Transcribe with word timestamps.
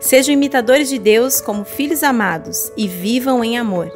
Sejam 0.00 0.32
imitadores 0.32 0.88
de 0.88 0.98
Deus 0.98 1.42
como 1.42 1.62
filhos 1.62 2.02
amados 2.02 2.72
e 2.74 2.88
vivam 2.88 3.44
em 3.44 3.58
amor. 3.58 3.92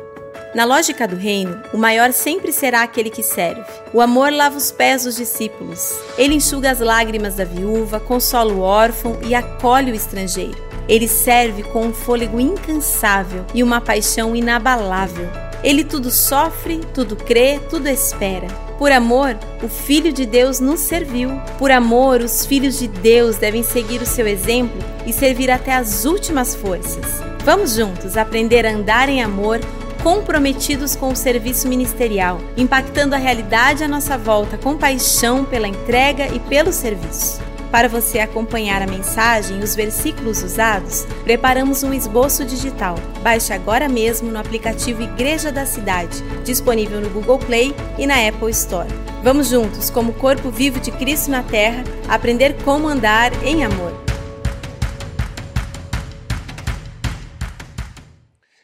Na 0.54 0.66
lógica 0.66 1.08
do 1.08 1.16
reino, 1.16 1.60
o 1.72 1.78
maior 1.78 2.12
sempre 2.12 2.52
será 2.52 2.82
aquele 2.82 3.08
que 3.08 3.22
serve. 3.22 3.64
O 3.92 4.02
amor 4.02 4.30
lava 4.30 4.56
os 4.56 4.70
pés 4.70 5.04
dos 5.04 5.16
discípulos. 5.16 5.98
Ele 6.18 6.34
enxuga 6.34 6.70
as 6.70 6.78
lágrimas 6.78 7.36
da 7.36 7.44
viúva, 7.44 7.98
consola 7.98 8.52
o 8.52 8.60
órfão 8.60 9.18
e 9.26 9.34
acolhe 9.34 9.90
o 9.90 9.94
estrangeiro. 9.94 10.62
Ele 10.86 11.08
serve 11.08 11.62
com 11.62 11.86
um 11.86 11.94
fôlego 11.94 12.38
incansável 12.38 13.46
e 13.54 13.62
uma 13.62 13.80
paixão 13.80 14.36
inabalável. 14.36 15.28
Ele 15.64 15.82
tudo 15.82 16.10
sofre, 16.10 16.82
tudo 16.92 17.16
crê, 17.16 17.58
tudo 17.70 17.88
espera. 17.88 18.46
Por 18.78 18.90
amor, 18.90 19.36
o 19.62 19.68
Filho 19.68 20.12
de 20.12 20.26
Deus 20.26 20.58
nos 20.58 20.80
serviu. 20.80 21.40
Por 21.58 21.70
amor, 21.70 22.20
os 22.20 22.44
filhos 22.44 22.78
de 22.78 22.88
Deus 22.88 23.36
devem 23.36 23.62
seguir 23.62 24.02
o 24.02 24.06
seu 24.06 24.26
exemplo 24.26 24.78
e 25.06 25.12
servir 25.12 25.50
até 25.50 25.74
as 25.74 26.04
últimas 26.04 26.54
forças. 26.54 27.22
Vamos 27.44 27.74
juntos 27.76 28.16
aprender 28.16 28.66
a 28.66 28.72
andar 28.72 29.08
em 29.08 29.22
amor 29.22 29.60
comprometidos 30.02 30.94
com 30.94 31.08
o 31.08 31.16
serviço 31.16 31.66
ministerial, 31.66 32.38
impactando 32.58 33.14
a 33.14 33.18
realidade 33.18 33.82
à 33.82 33.88
nossa 33.88 34.18
volta 34.18 34.58
com 34.58 34.76
paixão 34.76 35.46
pela 35.46 35.66
entrega 35.66 36.26
e 36.26 36.38
pelo 36.40 36.72
serviço. 36.72 37.40
Para 37.74 37.88
você 37.88 38.20
acompanhar 38.20 38.80
a 38.82 38.86
mensagem 38.86 39.58
e 39.58 39.64
os 39.64 39.74
versículos 39.74 40.44
usados, 40.44 41.04
preparamos 41.24 41.82
um 41.82 41.92
esboço 41.92 42.44
digital. 42.44 42.94
Baixe 43.20 43.52
agora 43.52 43.88
mesmo 43.88 44.30
no 44.30 44.38
aplicativo 44.38 45.02
Igreja 45.02 45.50
da 45.50 45.66
Cidade, 45.66 46.22
disponível 46.44 47.00
no 47.00 47.10
Google 47.10 47.40
Play 47.40 47.74
e 47.98 48.06
na 48.06 48.28
Apple 48.28 48.52
Store. 48.52 48.88
Vamos 49.24 49.48
juntos, 49.48 49.90
como 49.90 50.14
corpo 50.14 50.52
vivo 50.52 50.78
de 50.78 50.92
Cristo 50.92 51.32
na 51.32 51.42
Terra, 51.42 51.82
aprender 52.08 52.54
como 52.62 52.86
andar 52.86 53.32
em 53.42 53.64
amor. 53.64 53.92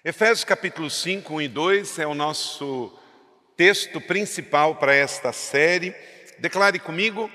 Efésios 0.04 0.44
capítulo 0.44 0.88
5, 0.88 1.34
1 1.34 1.42
e 1.42 1.48
2 1.48 1.98
é 1.98 2.06
o 2.06 2.14
nosso 2.14 2.96
texto 3.56 4.00
principal 4.00 4.76
para 4.76 4.94
esta 4.94 5.32
série. 5.32 5.92
Declare 6.38 6.78
comigo, 6.78 7.28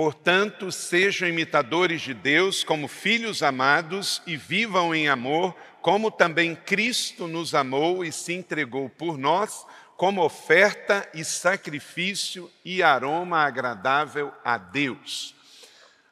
portanto, 0.00 0.72
sejam 0.72 1.28
imitadores 1.28 2.00
de 2.00 2.14
Deus 2.14 2.64
como 2.64 2.88
filhos 2.88 3.42
amados 3.42 4.22
e 4.26 4.34
vivam 4.34 4.94
em 4.94 5.10
amor, 5.10 5.54
como 5.82 6.10
também 6.10 6.56
Cristo 6.56 7.28
nos 7.28 7.54
amou 7.54 8.02
e 8.02 8.10
se 8.10 8.32
entregou 8.32 8.88
por 8.88 9.18
nós, 9.18 9.66
como 9.98 10.24
oferta 10.24 11.06
e 11.12 11.22
sacrifício 11.22 12.50
e 12.64 12.82
aroma 12.82 13.40
agradável 13.40 14.32
a 14.42 14.56
Deus. 14.56 15.34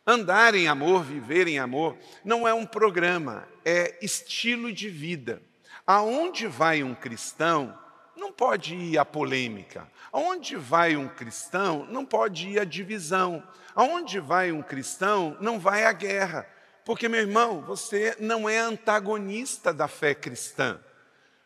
Andar 0.06 0.54
em 0.54 0.68
amor, 0.68 1.02
viver 1.02 1.48
em 1.48 1.58
amor, 1.58 1.96
não 2.22 2.46
é 2.46 2.52
um 2.52 2.66
programa, 2.66 3.48
é 3.64 3.96
estilo 4.02 4.70
de 4.70 4.90
vida. 4.90 5.40
Aonde 5.86 6.46
vai 6.46 6.82
um 6.82 6.94
cristão, 6.94 7.74
não 8.18 8.32
pode 8.32 8.74
ir 8.74 8.98
a 8.98 9.04
polêmica. 9.04 9.90
Aonde 10.12 10.56
vai 10.56 10.96
um 10.96 11.08
cristão, 11.08 11.86
não 11.88 12.04
pode 12.04 12.48
ir 12.48 12.58
a 12.58 12.64
divisão. 12.64 13.42
Aonde 13.74 14.20
vai 14.20 14.52
um 14.52 14.62
cristão, 14.62 15.36
não 15.40 15.58
vai 15.58 15.84
a 15.84 15.92
guerra. 15.92 16.46
Porque, 16.84 17.08
meu 17.08 17.20
irmão, 17.20 17.62
você 17.62 18.16
não 18.18 18.48
é 18.48 18.58
antagonista 18.58 19.72
da 19.72 19.86
fé 19.86 20.14
cristã. 20.14 20.80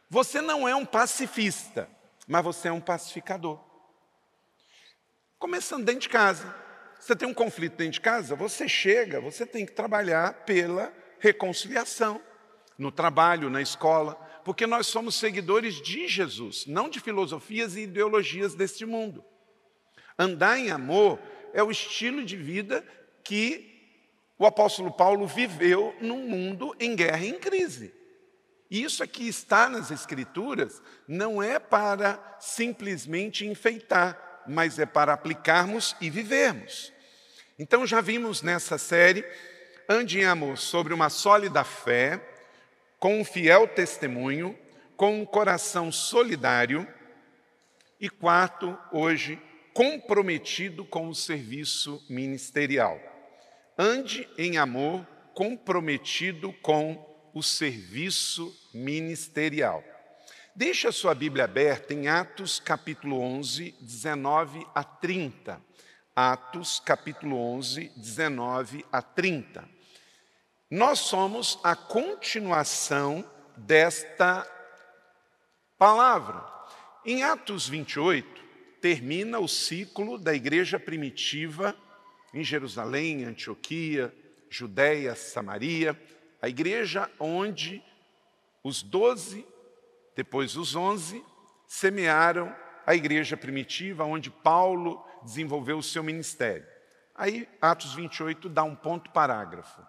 Você 0.09 0.41
não 0.41 0.69
é 0.69 0.75
um 0.75 0.85
pacifista, 0.85 1.89
mas 2.27 2.45
você 2.45 2.69
é 2.69 2.73
um 2.73 2.81
pacificador. 2.81 3.61
Começando 5.39 5.85
dentro 5.85 6.03
de 6.03 6.09
casa. 6.09 6.55
Você 6.99 7.17
tem 7.17 7.27
um 7.27 7.35
conflito 7.35 7.77
dentro 7.77 7.95
de 7.95 8.01
casa, 8.01 8.37
você 8.37 8.69
chega, 8.69 9.21
você 9.21 9.45
tem 9.45 9.67
que 9.67 9.73
trabalhar 9.73 10.45
pela 10.45 10.93
reconciliação. 11.19 12.23
No 12.79 12.93
trabalho, 12.93 13.51
na 13.51 13.61
escola, 13.61 14.17
porque 14.45 14.67
nós 14.67 14.87
somos 14.87 15.15
seguidores 15.15 15.81
de 15.81 16.09
Jesus, 16.09 16.67
não 16.67 16.89
de 16.89 17.01
filosofias 17.01 17.77
e 17.77 17.83
ideologias 17.83 18.55
deste 18.55 18.85
mundo. 18.85 19.25
Andar 20.19 20.59
em 20.59 20.71
amor 20.71 21.19
é 21.53 21.63
o 21.63 21.71
estilo 21.71 22.25
de 22.25 22.37
vida 22.37 22.85
que 23.25 23.73
o 24.39 24.47
apóstolo 24.47 24.91
Paulo 24.91 25.27
viveu 25.27 25.95
num 26.01 26.29
mundo 26.29 26.75
em 26.81 26.97
guerra 26.97 27.25
e 27.25 27.29
em 27.29 27.39
crise. 27.39 27.95
Isso 28.71 29.03
aqui 29.03 29.29
está 29.29 29.69
nas 29.69 29.91
Escrituras 29.91 30.83
não 31.07 31.43
é 31.43 31.59
para 31.59 32.39
simplesmente 32.41 33.47
enfeitar, 33.47 34.43
mas 34.49 34.79
é 34.79 34.87
para 34.87 35.13
aplicarmos 35.13 35.95
e 36.01 36.09
vivermos. 36.09 36.93
Então 37.59 37.87
já 37.87 38.01
vimos 38.01 38.43
nessa 38.43 38.79
série 38.79 39.25
Ande 39.89 40.21
em 40.21 40.25
Amor 40.25 40.57
sobre 40.57 40.95
uma 40.95 41.11
sólida 41.11 41.63
fé, 41.65 42.32
com 43.03 43.21
um 43.21 43.25
fiel 43.25 43.67
testemunho, 43.67 44.57
com 44.97 45.23
um 45.23 45.27
coração 45.27 45.91
solidário 45.91 46.87
e 48.01 48.09
quarto, 48.09 48.79
hoje, 48.93 49.43
comprometido 49.75 50.85
com 50.85 51.09
o 51.09 51.15
serviço 51.15 52.01
ministerial. 52.09 53.01
Ande 53.77 54.29
em 54.39 54.57
amor, 54.57 55.05
comprometido 55.35 56.53
com 56.63 57.05
o 57.35 57.43
serviço 57.43 58.57
ministerial. 58.73 59.83
Deixe 60.55 60.87
a 60.87 60.93
sua 60.93 61.13
Bíblia 61.13 61.47
aberta 61.47 61.93
em 61.93 62.07
Atos 62.07 62.61
capítulo 62.61 63.19
11, 63.19 63.75
19 63.81 64.65
a 64.73 64.85
30. 64.85 65.61
Atos 66.15 66.79
capítulo 66.79 67.37
11, 67.37 67.91
19 67.97 68.85
a 68.93 69.03
30. 69.03 69.72
Nós 70.73 71.01
somos 71.01 71.61
a 71.63 71.77
continuação 71.77 73.31
desta 73.55 74.51
palavra. 75.77 76.43
Em 77.05 77.23
Atos 77.23 77.69
28, 77.69 78.43
termina 78.81 79.39
o 79.39 79.47
ciclo 79.47 80.17
da 80.17 80.33
igreja 80.33 80.81
primitiva 80.81 81.77
em 82.33 82.43
Jerusalém, 82.43 83.23
Antioquia, 83.23 84.17
Judéia, 84.49 85.15
Samaria, 85.15 85.95
a 86.41 86.49
igreja 86.49 87.11
onde 87.21 87.85
os 88.65 88.83
doze, 88.83 89.47
depois 90.17 90.57
os 90.57 90.75
onze, 90.75 91.23
semearam 91.69 92.51
a 92.87 92.95
igreja 92.95 93.37
primitiva, 93.37 94.05
onde 94.05 94.31
Paulo 94.31 95.05
desenvolveu 95.23 95.77
o 95.77 95.83
seu 95.83 96.03
ministério. 96.03 96.67
Aí, 97.15 97.47
Atos 97.61 97.93
28 97.93 98.49
dá 98.49 98.65
um 98.65 98.75
ponto 98.75 99.11
parágrafo. 99.11 99.83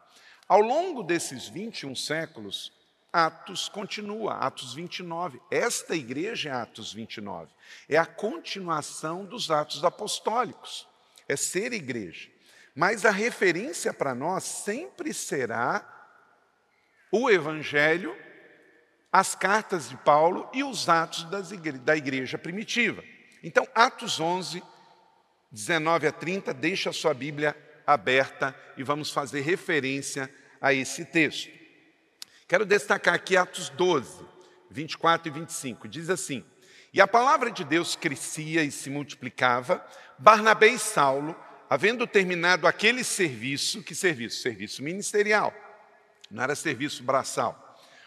Ao 0.47 0.59
longo 0.59 1.03
desses 1.03 1.47
21 1.47 1.95
séculos, 1.95 2.71
Atos 3.11 3.69
continua, 3.69 4.33
Atos 4.35 4.73
29. 4.73 5.39
Esta 5.51 5.95
igreja 5.95 6.49
é 6.49 6.51
Atos 6.51 6.91
29. 6.91 7.51
É 7.87 7.97
a 7.97 8.05
continuação 8.05 9.23
dos 9.23 9.51
Atos 9.51 9.83
Apostólicos. 9.83 10.87
É 11.27 11.35
ser 11.35 11.73
igreja. 11.73 12.29
Mas 12.75 13.05
a 13.05 13.11
referência 13.11 13.93
para 13.93 14.15
nós 14.15 14.43
sempre 14.43 15.13
será 15.13 15.87
o 17.11 17.29
Evangelho, 17.29 18.17
as 19.11 19.35
cartas 19.35 19.89
de 19.89 19.97
Paulo 19.97 20.49
e 20.51 20.63
os 20.63 20.89
Atos 20.89 21.27
da 21.83 21.95
igreja 21.95 22.37
primitiva. 22.37 23.03
Então, 23.43 23.67
Atos 23.75 24.19
11, 24.19 24.63
19 25.51 26.07
a 26.07 26.11
30, 26.11 26.51
deixa 26.51 26.89
a 26.89 26.93
sua 26.93 27.13
Bíblia 27.13 27.55
aberta 27.85 28.55
e 28.77 28.83
vamos 28.83 29.11
fazer 29.11 29.41
referência 29.41 30.29
a 30.61 30.73
esse 30.73 31.05
texto. 31.05 31.49
Quero 32.47 32.66
destacar 32.66 33.13
aqui 33.13 33.35
Atos 33.35 33.69
12, 33.69 34.25
24 34.69 35.27
e 35.27 35.31
25. 35.31 35.88
Diz 35.88 36.09
assim: 36.09 36.43
E 36.93 37.01
a 37.01 37.07
palavra 37.07 37.51
de 37.51 37.63
Deus 37.63 37.95
crescia 37.95 38.63
e 38.63 38.72
se 38.72 38.89
multiplicava, 38.89 39.85
Barnabé 40.17 40.67
e 40.67 40.79
Saulo, 40.79 41.35
havendo 41.69 42.05
terminado 42.05 42.67
aquele 42.67 43.03
serviço, 43.03 43.83
que 43.83 43.95
serviço? 43.95 44.41
Serviço 44.41 44.83
ministerial, 44.83 45.53
não 46.29 46.43
era 46.43 46.55
serviço 46.55 47.03
braçal. 47.03 47.59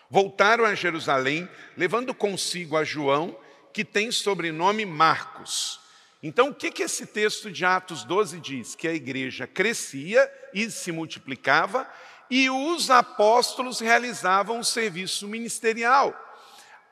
Voltaram 0.08 0.64
a 0.64 0.74
Jerusalém, 0.74 1.48
levando 1.76 2.14
consigo 2.14 2.76
a 2.76 2.84
João, 2.84 3.38
que 3.72 3.84
tem 3.84 4.10
sobrenome 4.12 4.86
Marcos 4.86 5.80
então, 6.22 6.48
o 6.48 6.54
que, 6.54 6.70
que 6.70 6.82
esse 6.82 7.06
texto 7.06 7.50
de 7.50 7.64
Atos 7.64 8.02
12 8.04 8.40
diz? 8.40 8.74
Que 8.74 8.88
a 8.88 8.94
igreja 8.94 9.46
crescia 9.46 10.30
e 10.52 10.70
se 10.70 10.90
multiplicava 10.90 11.88
e 12.30 12.50
os 12.50 12.90
apóstolos 12.90 13.80
realizavam 13.80 14.58
o 14.58 14.64
serviço 14.64 15.28
ministerial. 15.28 16.14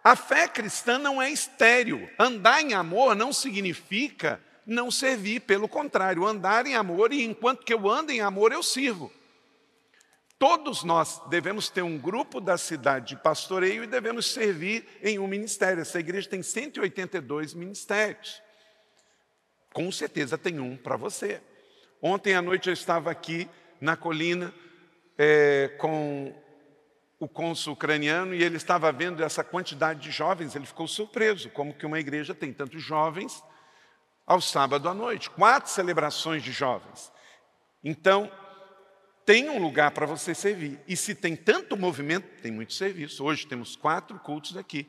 A 0.03 0.15
fé 0.15 0.47
cristã 0.47 0.99
não 0.99 1.21
é 1.21 1.31
estéril. 1.31 2.09
Andar 2.19 2.61
em 2.61 2.75
amor 2.75 3.17
não 3.17 3.32
significa 3.32 4.41
não 4.67 4.91
servir, 4.91 5.41
pelo 5.41 5.69
contrário, 5.69 6.26
andar 6.26 6.67
em 6.67 6.75
amor 6.75 7.12
e 7.12 7.23
enquanto 7.23 7.65
que 7.65 7.73
eu 7.73 7.88
ando 7.88 8.12
em 8.12 8.21
amor, 8.21 8.53
eu 8.53 8.62
sirvo. 8.62 9.11
Todos 10.38 10.85
nós 10.85 11.23
devemos 11.29 11.71
ter 11.71 11.82
um 11.82 11.97
grupo 11.97 12.41
da 12.41 12.59
cidade 12.59 13.09
de 13.09 13.23
pastoreio 13.23 13.85
e 13.85 13.87
devemos 13.87 14.26
servir 14.32 14.87
em 15.03 15.19
um 15.19 15.26
ministério. 15.26 15.81
Essa 15.81 16.00
igreja 16.00 16.29
tem 16.29 16.43
182 16.43 17.55
ministérios. 17.55 18.44
Com 19.75 19.91
certeza 19.91 20.38
tem 20.38 20.61
um 20.61 20.76
para 20.76 20.97
você. 20.97 21.43
Ontem 22.00 22.32
à 22.32 22.41
noite 22.41 22.69
eu 22.69 22.73
estava 22.73 23.11
aqui 23.11 23.50
na 23.81 23.97
colina 23.97 24.55
é, 25.19 25.67
com 25.79 26.32
o 27.19 27.29
cônsul 27.29 27.73
ucraniano 27.73 28.32
e 28.32 28.43
ele 28.43 28.56
estava 28.56 28.93
vendo 28.93 29.25
essa 29.25 29.43
quantidade 29.43 30.00
de 30.00 30.12
jovens, 30.12 30.55
ele 30.55 30.65
ficou 30.65 30.87
surpreso, 30.87 31.50
como 31.50 31.75
que 31.75 31.85
uma 31.85 31.99
igreja 31.99 32.32
tem 32.32 32.53
tantos 32.53 32.85
jovens 32.85 33.43
ao 34.25 34.41
sábado 34.41 34.88
à 34.88 34.94
noite, 34.94 35.29
quatro 35.29 35.69
celebrações 35.69 36.44
de 36.44 36.53
jovens. 36.53 37.12
Então, 37.82 38.31
tem 39.26 39.49
um 39.50 39.61
lugar 39.61 39.91
para 39.91 40.06
você 40.06 40.37
servir. 40.37 40.81
E 40.87 40.97
se 40.97 41.17
tem 41.17 41.35
tanto 41.35 41.76
movimento, 41.76 42.29
tem 42.41 42.53
muito 42.53 42.75
serviço. 42.75 43.25
Hoje 43.25 43.44
temos 43.44 43.75
quatro 43.75 44.21
cultos 44.21 44.56
aqui, 44.56 44.88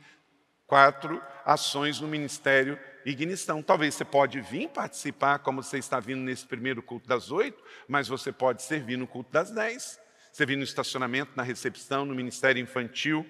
quatro 0.68 1.20
ações 1.44 2.00
no 2.00 2.08
Ministério 2.08 2.80
Ignição. 3.06 3.62
Talvez 3.62 3.94
você 3.94 4.04
pode 4.04 4.42
vir 4.42 4.68
participar, 4.70 5.40
como 5.40 5.62
você 5.62 5.78
está 5.78 6.00
vindo 6.00 6.22
nesse 6.22 6.46
primeiro 6.46 6.82
culto 6.82 7.08
das 7.08 7.32
oito, 7.32 7.64
mas 7.88 8.08
você 8.08 8.32
pode 8.32 8.64
servir 8.64 8.98
no 8.98 9.06
culto 9.06 9.32
das 9.32 9.52
dez. 9.52 10.00
Servir 10.32 10.58
no 10.58 10.64
estacionamento, 10.64 11.32
na 11.36 11.44
recepção, 11.44 12.06
no 12.06 12.16
Ministério 12.16 12.62
Infantil. 12.62 13.26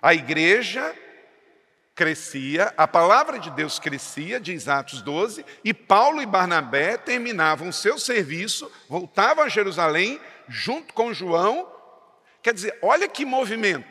A 0.00 0.14
igreja 0.14 0.94
crescia, 1.94 2.74
a 2.76 2.86
palavra 2.86 3.38
de 3.38 3.50
Deus 3.50 3.78
crescia, 3.78 4.38
diz 4.38 4.68
Atos 4.68 5.00
12, 5.00 5.44
e 5.64 5.72
Paulo 5.72 6.20
e 6.20 6.26
Barnabé 6.26 6.96
terminavam 6.96 7.70
seu 7.72 7.98
serviço, 7.98 8.70
voltavam 8.88 9.44
a 9.44 9.48
Jerusalém 9.48 10.20
junto 10.48 10.92
com 10.92 11.14
João. 11.14 11.72
Quer 12.42 12.52
dizer, 12.52 12.78
olha 12.82 13.08
que 13.08 13.24
movimento 13.24 13.88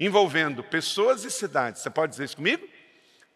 envolvendo 0.00 0.64
pessoas 0.64 1.24
e 1.24 1.30
cidades. 1.30 1.82
Você 1.82 1.90
pode 1.90 2.10
dizer 2.10 2.24
isso 2.24 2.36
comigo? 2.36 2.66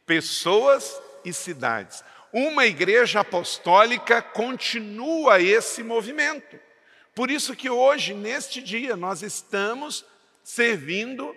Pessoas 0.04 1.00
e 1.24 1.32
cidades. 1.32 2.02
Uma 2.32 2.66
igreja 2.66 3.20
apostólica 3.20 4.20
continua 4.20 5.40
esse 5.40 5.82
movimento. 5.82 6.58
Por 7.14 7.30
isso 7.30 7.56
que 7.56 7.68
hoje, 7.68 8.14
neste 8.14 8.62
dia, 8.62 8.96
nós 8.96 9.22
estamos 9.22 10.04
servindo 10.44 11.34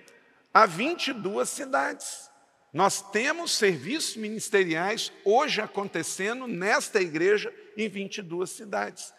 a 0.53 0.65
22 0.65 1.49
cidades. 1.49 2.29
Nós 2.73 3.01
temos 3.01 3.51
serviços 3.51 4.15
ministeriais 4.15 5.11
hoje 5.25 5.59
acontecendo 5.59 6.47
nesta 6.47 7.01
igreja 7.01 7.53
em 7.75 7.89
22 7.89 8.49
cidades. 8.49 9.13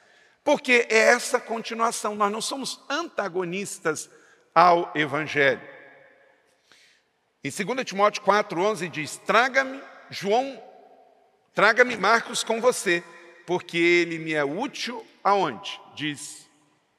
Porque 0.44 0.86
é 0.88 0.98
essa 0.98 1.38
continuação, 1.38 2.14
nós 2.14 2.32
não 2.32 2.40
somos 2.40 2.80
antagonistas 2.88 4.10
ao 4.54 4.90
Evangelho. 4.94 5.60
Em 7.44 7.50
2 7.50 7.84
Timóteo 7.84 8.22
4,11 8.22 8.88
diz: 8.88 9.16
Traga-me, 9.18 9.80
João, 10.12 10.62
traga-me 11.54 11.96
Marcos 11.96 12.44
com 12.44 12.60
você, 12.60 13.02
porque 13.46 13.78
ele 13.78 14.18
me 14.18 14.34
é 14.34 14.44
útil 14.44 15.02
aonde? 15.24 15.80
Diz 15.94 16.46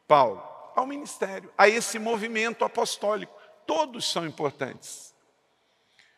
Paulo, 0.08 0.42
ao 0.76 0.88
ministério, 0.88 1.54
a 1.56 1.70
esse 1.70 2.00
movimento 2.00 2.66
apostólico. 2.66 3.32
Todos 3.68 4.12
são 4.12 4.26
importantes. 4.26 5.14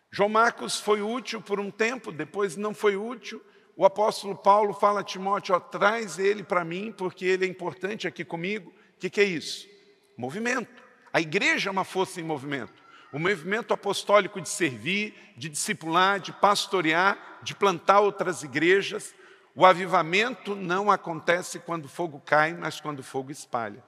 João 0.09 0.30
Marcos 0.30 0.80
foi 0.80 1.01
útil 1.01 1.42
por 1.42 1.59
um 1.59 1.69
tempo, 1.69 2.13
depois 2.13 2.56
não 2.56 2.74
foi 2.74 2.95
útil, 2.95 3.44
o 3.75 3.86
apóstolo 3.86 4.33
Paulo 4.33 4.74
fala 4.74 5.01
a 5.01 5.03
Timóteo, 5.03 5.59
traz 5.59 6.18
ele 6.18 6.44
para 6.44 6.63
mim, 6.63 6.94
porque 6.97 7.25
ele 7.25 7.45
é 7.45 7.50
importante 7.50 8.07
aqui 8.07 8.24
comigo. 8.24 8.69
O 8.95 9.00
que, 9.00 9.09
que 9.09 9.19
é 9.19 9.25
isso? 9.25 9.68
Movimento. 10.15 10.81
A 11.12 11.19
igreja 11.19 11.69
é 11.69 11.71
uma 11.71 11.83
força 11.83 12.21
em 12.21 12.24
movimento. 12.24 12.84
O 13.15 13.19
movimento 13.19 13.73
apostólico 13.73 14.41
de 14.41 14.50
servir, 14.50 15.13
de 15.38 15.47
discipular, 15.47 16.19
de 16.19 16.33
pastorear, 16.33 17.39
de 17.41 17.56
plantar 17.56 18.01
outras 18.01 18.44
igrejas. 18.44 19.15
O 19.56 19.65
avivamento 19.65 20.53
não 20.53 20.91
acontece 20.91 21.59
quando 21.59 21.85
o 21.85 21.88
fogo 21.88 22.19
cai, 22.25 22.53
mas 22.53 22.81
quando 22.81 23.00
o 23.00 23.03
fogo 23.03 23.31
espalha. 23.31 23.81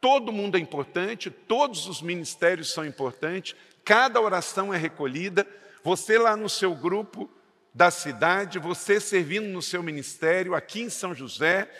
Todo 0.00 0.32
mundo 0.32 0.56
é 0.56 0.60
importante, 0.60 1.30
todos 1.30 1.86
os 1.86 2.02
ministérios 2.02 2.72
são 2.72 2.84
importantes, 2.84 3.54
cada 3.84 4.20
oração 4.20 4.74
é 4.74 4.76
recolhida. 4.76 5.46
Você 5.84 6.18
lá 6.18 6.36
no 6.36 6.48
seu 6.48 6.74
grupo 6.74 7.30
da 7.72 7.88
cidade, 7.88 8.58
você 8.58 8.98
servindo 8.98 9.46
no 9.46 9.62
seu 9.62 9.80
ministério 9.80 10.56
aqui 10.56 10.82
em 10.82 10.90
São 10.90 11.14
José, 11.14 11.70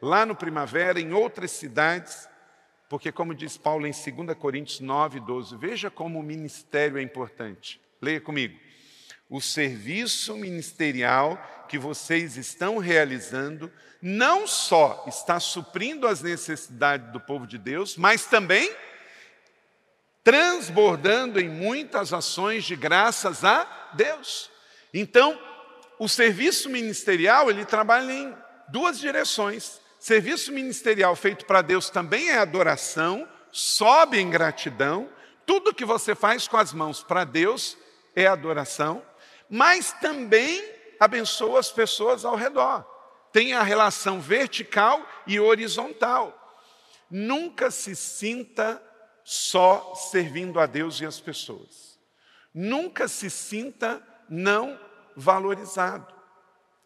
lá 0.00 0.24
no 0.24 0.36
Primavera, 0.36 1.00
em 1.00 1.12
outras 1.12 1.50
cidades, 1.50 2.28
porque, 2.94 3.10
como 3.10 3.34
diz 3.34 3.56
Paulo 3.56 3.88
em 3.88 3.90
2 3.90 4.38
Coríntios 4.38 4.78
9, 4.78 5.18
12, 5.18 5.56
veja 5.56 5.90
como 5.90 6.20
o 6.20 6.22
ministério 6.22 6.96
é 6.96 7.02
importante. 7.02 7.80
Leia 8.00 8.20
comigo. 8.20 8.56
O 9.28 9.40
serviço 9.40 10.36
ministerial 10.36 11.36
que 11.68 11.76
vocês 11.76 12.36
estão 12.36 12.78
realizando 12.78 13.68
não 14.00 14.46
só 14.46 15.04
está 15.08 15.40
suprindo 15.40 16.06
as 16.06 16.22
necessidades 16.22 17.10
do 17.10 17.18
povo 17.18 17.48
de 17.48 17.58
Deus, 17.58 17.96
mas 17.96 18.26
também 18.26 18.72
transbordando 20.22 21.40
em 21.40 21.48
muitas 21.48 22.12
ações 22.12 22.62
de 22.62 22.76
graças 22.76 23.44
a 23.44 23.90
Deus. 23.94 24.52
Então, 24.92 25.36
o 25.98 26.08
serviço 26.08 26.70
ministerial, 26.70 27.50
ele 27.50 27.64
trabalha 27.64 28.12
em 28.12 28.32
duas 28.68 29.00
direções. 29.00 29.82
Serviço 30.04 30.52
ministerial 30.52 31.16
feito 31.16 31.46
para 31.46 31.62
Deus 31.62 31.88
também 31.88 32.28
é 32.28 32.36
adoração, 32.36 33.26
sobe 33.50 34.18
em 34.18 34.28
gratidão. 34.28 35.10
Tudo 35.46 35.72
que 35.72 35.82
você 35.82 36.14
faz 36.14 36.46
com 36.46 36.58
as 36.58 36.74
mãos 36.74 37.02
para 37.02 37.24
Deus 37.24 37.74
é 38.14 38.26
adoração, 38.26 39.02
mas 39.48 39.94
também 39.94 40.62
abençoa 41.00 41.58
as 41.58 41.72
pessoas 41.72 42.22
ao 42.22 42.36
redor. 42.36 42.84
Tem 43.32 43.54
a 43.54 43.62
relação 43.62 44.20
vertical 44.20 45.02
e 45.26 45.40
horizontal. 45.40 46.54
Nunca 47.10 47.70
se 47.70 47.96
sinta 47.96 48.82
só 49.24 49.94
servindo 49.94 50.60
a 50.60 50.66
Deus 50.66 51.00
e 51.00 51.06
as 51.06 51.18
pessoas. 51.18 51.98
Nunca 52.52 53.08
se 53.08 53.30
sinta 53.30 54.06
não 54.28 54.78
valorizado. 55.16 56.14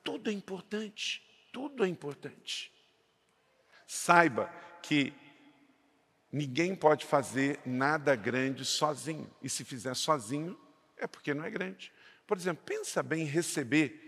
Tudo 0.05 0.31
é 0.31 0.32
importante, 0.32 1.21
tudo 1.53 1.85
é 1.85 1.88
importante. 1.88 2.78
Saiba 3.90 4.52
que 4.82 5.14
ninguém 6.31 6.76
pode 6.76 7.06
fazer 7.06 7.58
nada 7.64 8.14
grande 8.14 8.62
sozinho. 8.62 9.26
E 9.43 9.49
se 9.49 9.64
fizer 9.64 9.94
sozinho, 9.94 10.61
é 10.99 11.06
porque 11.06 11.32
não 11.32 11.43
é 11.43 11.49
grande. 11.49 11.90
Por 12.26 12.37
exemplo, 12.37 12.62
pensa 12.67 13.02
bem 13.02 13.23
em 13.23 13.25
receber 13.25 14.05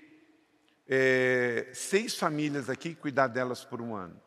é, 0.87 1.71
seis 1.73 2.15
famílias 2.15 2.69
aqui 2.69 2.91
e 2.91 2.95
cuidar 2.95 3.29
delas 3.29 3.65
por 3.65 3.81
um 3.81 3.97
ano. 3.97 4.21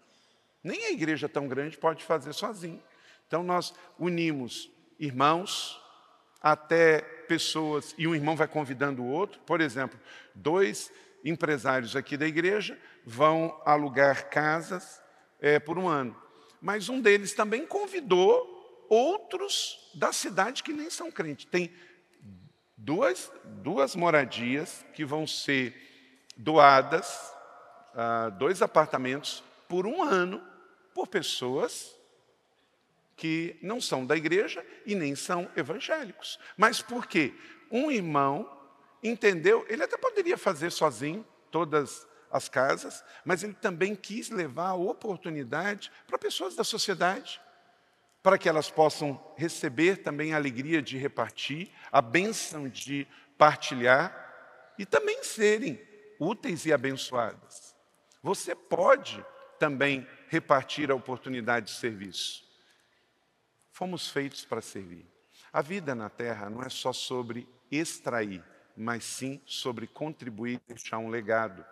Nem 0.63 0.85
a 0.85 0.91
igreja 0.91 1.29
tão 1.29 1.47
grande 1.47 1.77
pode 1.77 2.03
fazer 2.03 2.33
sozinho. 2.33 2.81
Então 3.27 3.43
nós 3.43 3.75
unimos 3.99 4.71
irmãos, 4.99 5.79
até 6.41 7.01
pessoas, 7.27 7.93
e 7.95 8.07
um 8.07 8.15
irmão 8.15 8.35
vai 8.35 8.47
convidando 8.47 9.03
o 9.03 9.07
outro. 9.07 9.39
Por 9.41 9.61
exemplo, 9.61 9.99
dois 10.33 10.91
empresários 11.23 11.95
aqui 11.95 12.17
da 12.17 12.25
igreja 12.25 12.75
vão 13.05 13.61
alugar 13.63 14.31
casas 14.31 15.02
é, 15.43 15.59
por 15.59 15.77
um 15.77 15.89
ano. 15.89 16.15
Mas 16.61 16.87
um 16.87 17.01
deles 17.01 17.33
também 17.33 17.67
convidou 17.67 18.87
outros 18.89 19.91
da 19.93 20.13
cidade 20.13 20.63
que 20.63 20.71
nem 20.71 20.89
são 20.89 21.11
crentes. 21.11 21.45
Tem 21.45 21.69
duas, 22.77 23.29
duas 23.61 23.93
moradias 23.93 24.85
que 24.93 25.03
vão 25.03 25.27
ser 25.27 25.75
doadas, 26.37 27.33
ah, 27.93 28.29
dois 28.29 28.61
apartamentos, 28.61 29.43
por 29.67 29.85
um 29.85 30.01
ano, 30.01 30.41
por 30.93 31.07
pessoas 31.07 31.93
que 33.17 33.57
não 33.61 33.81
são 33.81 34.05
da 34.05 34.15
igreja 34.15 34.65
e 34.85 34.95
nem 34.95 35.13
são 35.13 35.49
evangélicos. 35.57 36.39
Mas 36.55 36.81
por 36.81 37.05
quê? 37.05 37.33
Um 37.69 37.91
irmão 37.91 38.49
entendeu, 39.03 39.65
ele 39.67 39.83
até 39.83 39.97
poderia 39.97 40.37
fazer 40.37 40.71
sozinho 40.71 41.25
todas 41.51 42.07
as 42.33 42.49
casas, 42.49 43.05
mas 43.23 43.43
ele 43.43 43.53
também 43.53 43.95
quis 43.95 44.31
levar 44.31 44.69
a 44.69 44.73
oportunidade 44.73 45.91
para 46.07 46.17
pessoas 46.17 46.55
da 46.55 46.63
sociedade, 46.63 47.39
para 48.23 48.39
que 48.39 48.49
elas 48.49 48.71
possam 48.71 49.23
receber 49.37 49.97
também 49.97 50.33
a 50.33 50.37
alegria 50.37 50.81
de 50.81 50.97
repartir, 50.97 51.71
a 51.91 52.01
bênção 52.01 52.67
de 52.67 53.07
partilhar 53.37 54.73
e 54.79 54.85
também 54.85 55.23
serem 55.23 55.79
úteis 56.19 56.65
e 56.65 56.73
abençoadas. 56.73 57.75
Você 58.23 58.55
pode 58.55 59.23
também 59.59 60.07
repartir 60.27 60.89
a 60.89 60.95
oportunidade 60.95 61.67
de 61.67 61.73
serviço. 61.73 62.43
Fomos 63.71 64.09
feitos 64.09 64.43
para 64.43 64.61
servir. 64.61 65.05
A 65.51 65.61
vida 65.61 65.93
na 65.93 66.09
terra 66.09 66.49
não 66.49 66.63
é 66.63 66.69
só 66.69 66.91
sobre 66.91 67.47
extrair, 67.69 68.43
mas 68.75 69.03
sim 69.03 69.39
sobre 69.45 69.85
contribuir 69.85 70.55
e 70.55 70.73
deixar 70.73 70.97
um 70.97 71.09
legado. 71.09 71.63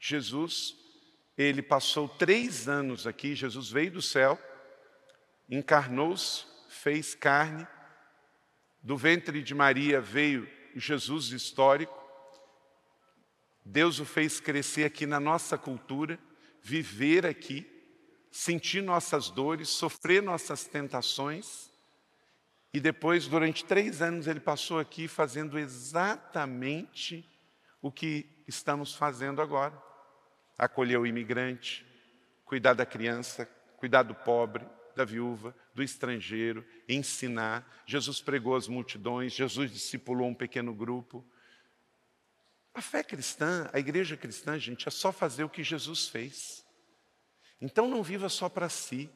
Jesus, 0.00 0.74
ele 1.36 1.60
passou 1.62 2.08
três 2.08 2.68
anos 2.68 3.06
aqui, 3.06 3.34
Jesus 3.34 3.70
veio 3.70 3.92
do 3.92 4.02
céu, 4.02 4.40
encarnou-se, 5.48 6.44
fez 6.68 7.14
carne, 7.14 7.66
do 8.82 8.96
ventre 8.96 9.42
de 9.42 9.54
Maria 9.54 10.00
veio 10.00 10.48
Jesus 10.74 11.32
histórico, 11.32 12.00
Deus 13.62 14.00
o 14.00 14.06
fez 14.06 14.40
crescer 14.40 14.84
aqui 14.84 15.04
na 15.04 15.20
nossa 15.20 15.58
cultura, 15.58 16.18
viver 16.62 17.26
aqui, 17.26 17.70
sentir 18.32 18.82
nossas 18.82 19.28
dores, 19.28 19.68
sofrer 19.68 20.22
nossas 20.22 20.64
tentações, 20.64 21.70
E 22.72 22.78
depois, 22.78 23.26
durante 23.26 23.64
três 23.64 24.00
anos, 24.00 24.28
ele 24.28 24.38
passou 24.38 24.78
aqui 24.78 25.08
fazendo 25.08 25.58
exatamente 25.58 27.28
o 27.82 27.90
que 27.90 28.24
estamos 28.46 28.94
fazendo 28.94 29.42
agora: 29.42 29.76
acolher 30.60 30.98
o 30.98 31.06
imigrante, 31.06 31.86
cuidar 32.44 32.74
da 32.74 32.84
criança, 32.84 33.46
cuidar 33.78 34.02
do 34.02 34.14
pobre, 34.14 34.66
da 34.94 35.06
viúva, 35.06 35.56
do 35.74 35.82
estrangeiro, 35.82 36.64
ensinar. 36.86 37.66
Jesus 37.86 38.20
pregou 38.20 38.54
às 38.54 38.68
multidões, 38.68 39.32
Jesus 39.32 39.72
discipulou 39.72 40.28
um 40.28 40.34
pequeno 40.34 40.74
grupo. 40.74 41.24
A 42.74 42.82
fé 42.82 43.02
cristã, 43.02 43.70
a 43.72 43.78
igreja 43.78 44.18
cristã, 44.18 44.58
gente, 44.58 44.86
é 44.86 44.90
só 44.90 45.10
fazer 45.10 45.44
o 45.44 45.48
que 45.48 45.64
Jesus 45.64 46.08
fez. 46.08 46.62
Então 47.58 47.88
não 47.88 48.02
viva 48.02 48.28
só 48.28 48.48
para 48.48 48.68
si. 48.68 49.08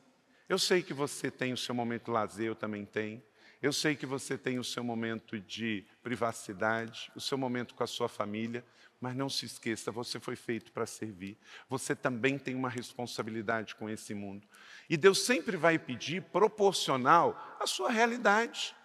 Eu 0.49 0.59
sei 0.59 0.83
que 0.83 0.95
você 0.95 1.31
tem 1.31 1.53
o 1.53 1.59
seu 1.59 1.75
momento 1.75 2.11
lazer, 2.11 2.47
eu 2.47 2.55
também 2.55 2.87
tenho. 2.87 3.23
Eu 3.64 3.73
sei 3.73 3.97
que 3.97 4.04
você 4.04 4.37
tem 4.37 4.59
o 4.59 4.62
seu 4.62 4.85
momento 4.85 5.40
de 5.40 5.87
privacidade, 6.02 7.11
o 7.16 7.21
seu 7.21 7.38
momento 7.38 7.75
com 7.75 7.83
a 7.83 7.87
sua 7.87 8.11
família, 8.11 8.62
mas 9.00 9.16
não 9.16 9.30
se 9.30 9.47
esqueça, 9.47 9.90
você 9.90 10.21
foi 10.21 10.37
feito 10.37 10.71
para 10.71 10.85
servir. 10.85 11.38
Você 11.66 11.97
também 11.97 12.37
tem 12.37 12.54
uma 12.54 12.68
responsabilidade 12.68 13.75
com 13.75 13.88
esse 13.88 14.12
mundo. 14.12 14.47
E 14.87 14.99
Deus 14.99 15.25
sempre 15.25 15.56
vai 15.56 15.78
pedir 15.78 16.21
proporcional 16.25 17.56
à 17.59 17.66
sua 17.66 17.90
realidade. 17.90 18.76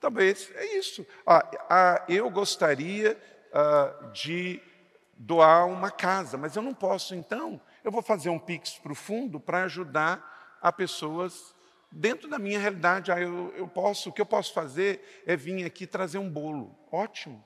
Talvez 0.00 0.50
é 0.56 0.76
isso. 0.76 1.06
Ah, 1.24 1.48
ah, 1.70 2.04
eu 2.08 2.28
gostaria 2.30 3.16
ah, 3.52 4.10
de 4.12 4.60
doar 5.16 5.68
uma 5.68 5.92
casa, 5.92 6.36
mas 6.36 6.56
eu 6.56 6.62
não 6.62 6.74
posso, 6.74 7.14
então 7.14 7.60
eu 7.84 7.92
vou 7.92 8.02
fazer 8.02 8.28
um 8.28 8.40
pix 8.40 8.72
para 8.72 8.90
o 8.90 8.96
fundo 8.96 9.38
para 9.38 9.62
ajudar 9.62 10.58
a 10.60 10.72
pessoas 10.72 11.54
dentro 11.90 12.28
da 12.28 12.38
minha 12.38 12.58
realidade. 12.58 13.10
Ah, 13.10 13.20
eu, 13.20 13.52
eu 13.56 13.68
posso, 13.68 14.10
o 14.10 14.12
que 14.12 14.20
eu 14.20 14.26
posso 14.26 14.52
fazer 14.52 15.22
é 15.26 15.36
vir 15.36 15.64
aqui 15.64 15.86
trazer 15.86 16.18
um 16.18 16.30
bolo. 16.30 16.76
Ótimo. 16.90 17.44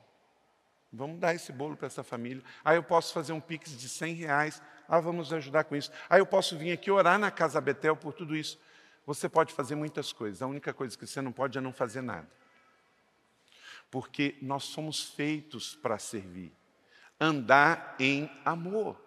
Vamos 0.91 1.19
dar 1.19 1.35
esse 1.35 1.51
bolo 1.51 1.75
para 1.75 1.87
essa 1.87 2.03
família. 2.03 2.43
Aí 2.63 2.75
ah, 2.75 2.77
eu 2.77 2.83
posso 2.83 3.13
fazer 3.13 3.33
um 3.33 3.39
pix 3.39 3.77
de 3.77 3.89
100 3.89 4.13
reais. 4.13 4.61
Ah, 4.87 4.99
vamos 4.99 5.33
ajudar 5.33 5.65
com 5.65 5.75
isso. 5.75 5.91
Aí 6.09 6.17
ah, 6.17 6.19
eu 6.19 6.25
posso 6.25 6.57
vir 6.57 6.71
aqui 6.71 6.89
orar 6.89 7.19
na 7.19 7.31
Casa 7.31 7.59
Betel 7.59 7.95
por 7.95 8.13
tudo 8.13 8.35
isso. 8.35 8.59
Você 9.05 9.27
pode 9.27 9.53
fazer 9.53 9.75
muitas 9.75 10.13
coisas. 10.13 10.41
A 10.41 10.47
única 10.47 10.73
coisa 10.73 10.97
que 10.97 11.05
você 11.05 11.21
não 11.21 11.31
pode 11.31 11.57
é 11.57 11.61
não 11.61 11.73
fazer 11.73 12.01
nada. 12.01 12.27
Porque 13.91 14.37
nós 14.41 14.63
somos 14.63 15.03
feitos 15.03 15.75
para 15.75 15.99
servir. 15.99 16.53
Andar 17.19 17.95
em 17.99 18.29
amor 18.43 19.05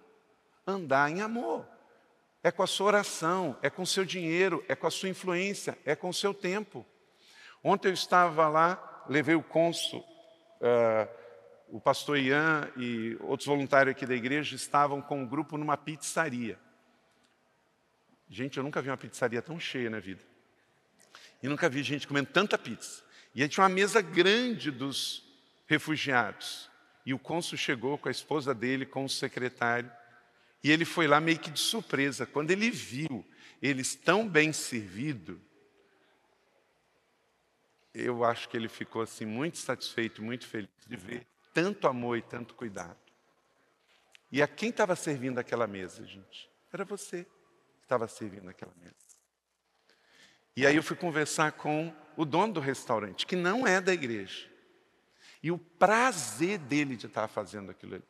andar 0.68 1.10
em 1.10 1.20
amor. 1.20 1.66
É 2.42 2.50
com 2.50 2.62
a 2.62 2.66
sua 2.66 2.86
oração, 2.86 3.58
é 3.62 3.68
com 3.68 3.82
o 3.82 3.86
seu 3.86 4.04
dinheiro, 4.04 4.64
é 4.68 4.74
com 4.74 4.86
a 4.86 4.90
sua 4.90 5.08
influência, 5.08 5.76
é 5.84 5.96
com 5.96 6.08
o 6.08 6.14
seu 6.14 6.32
tempo. 6.32 6.86
Ontem 7.62 7.88
eu 7.88 7.94
estava 7.94 8.48
lá, 8.48 9.04
levei 9.08 9.34
o 9.34 9.42
cônsul, 9.42 10.00
uh, 10.60 11.18
o 11.68 11.80
pastor 11.80 12.18
Ian 12.18 12.70
e 12.76 13.16
outros 13.20 13.46
voluntários 13.46 13.94
aqui 13.94 14.06
da 14.06 14.14
igreja 14.14 14.54
estavam 14.54 15.02
com 15.02 15.22
um 15.22 15.26
grupo 15.26 15.58
numa 15.58 15.76
pizzaria. 15.76 16.58
Gente, 18.28 18.58
eu 18.58 18.62
nunca 18.62 18.80
vi 18.80 18.90
uma 18.90 18.96
pizzaria 18.96 19.42
tão 19.42 19.58
cheia 19.58 19.90
na 19.90 19.98
vida. 19.98 20.22
E 21.42 21.48
nunca 21.48 21.68
vi 21.68 21.82
gente 21.82 22.06
comendo 22.06 22.30
tanta 22.30 22.58
pizza. 22.58 23.02
E 23.34 23.42
aí 23.42 23.48
tinha 23.48 23.62
uma 23.62 23.68
mesa 23.68 24.00
grande 24.00 24.70
dos 24.70 25.24
refugiados. 25.66 26.70
E 27.04 27.14
o 27.14 27.18
cônsul 27.18 27.56
chegou 27.56 27.96
com 27.96 28.08
a 28.08 28.10
esposa 28.10 28.54
dele, 28.54 28.84
com 28.84 29.04
o 29.04 29.08
secretário. 29.08 29.90
E 30.62 30.70
ele 30.70 30.84
foi 30.84 31.06
lá 31.06 31.20
meio 31.20 31.38
que 31.38 31.50
de 31.50 31.60
surpresa. 31.60 32.26
Quando 32.26 32.50
ele 32.50 32.70
viu 32.70 33.24
eles 33.60 33.94
tão 33.94 34.28
bem 34.28 34.52
servidos, 34.52 35.38
eu 37.94 38.24
acho 38.24 38.48
que 38.48 38.56
ele 38.56 38.68
ficou 38.68 39.02
assim 39.02 39.24
muito 39.24 39.58
satisfeito, 39.58 40.22
muito 40.22 40.46
feliz 40.46 40.70
de 40.86 40.96
ver 40.96 41.26
tanto 41.52 41.88
amor 41.88 42.16
e 42.18 42.22
tanto 42.22 42.54
cuidado. 42.54 42.98
E 44.30 44.42
a 44.42 44.46
quem 44.46 44.70
estava 44.70 44.94
servindo 44.94 45.38
aquela 45.38 45.66
mesa, 45.66 46.04
gente? 46.04 46.50
Era 46.72 46.84
você 46.84 47.24
que 47.24 47.84
estava 47.84 48.06
servindo 48.06 48.48
aquela 48.48 48.74
mesa. 48.76 48.94
E 50.54 50.66
aí 50.66 50.76
eu 50.76 50.82
fui 50.82 50.96
conversar 50.96 51.52
com 51.52 51.94
o 52.16 52.24
dono 52.24 52.52
do 52.54 52.60
restaurante, 52.60 53.26
que 53.26 53.36
não 53.36 53.66
é 53.66 53.80
da 53.80 53.92
igreja. 53.92 54.48
E 55.42 55.50
o 55.50 55.58
prazer 55.58 56.58
dele 56.58 56.96
de 56.96 57.06
estar 57.06 57.28
fazendo 57.28 57.70
aquilo 57.70 57.94
ali 57.94 58.04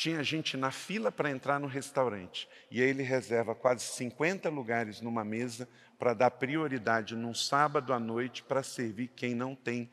tinha 0.00 0.24
gente 0.24 0.56
na 0.56 0.70
fila 0.70 1.12
para 1.12 1.30
entrar 1.30 1.60
no 1.60 1.66
restaurante. 1.66 2.48
E 2.70 2.80
aí 2.80 2.88
ele 2.88 3.02
reserva 3.02 3.54
quase 3.54 3.84
50 3.84 4.48
lugares 4.48 5.02
numa 5.02 5.22
mesa 5.22 5.68
para 5.98 6.14
dar 6.14 6.30
prioridade 6.30 7.14
num 7.14 7.34
sábado 7.34 7.92
à 7.92 7.98
noite 7.98 8.42
para 8.42 8.62
servir 8.62 9.08
quem 9.08 9.34
não 9.34 9.54
tem 9.54 9.90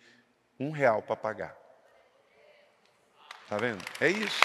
um 0.58 0.72
real 0.72 1.02
para 1.02 1.18
pagar. 1.18 1.58
Está 3.44 3.58
vendo? 3.58 3.84
É 4.00 4.10
isso. 4.10 4.40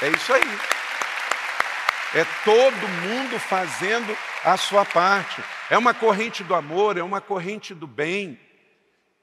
É 0.00 0.08
isso 0.10 0.32
aí. 0.32 0.58
É 2.14 2.24
todo 2.44 2.88
mundo 3.08 3.40
fazendo 3.40 4.16
a 4.44 4.56
sua 4.56 4.84
parte. 4.84 5.42
É 5.68 5.76
uma 5.76 5.92
corrente 5.92 6.44
do 6.44 6.54
amor, 6.54 6.96
é 6.96 7.02
uma 7.02 7.20
corrente 7.20 7.74
do 7.74 7.88
bem. 7.88 8.38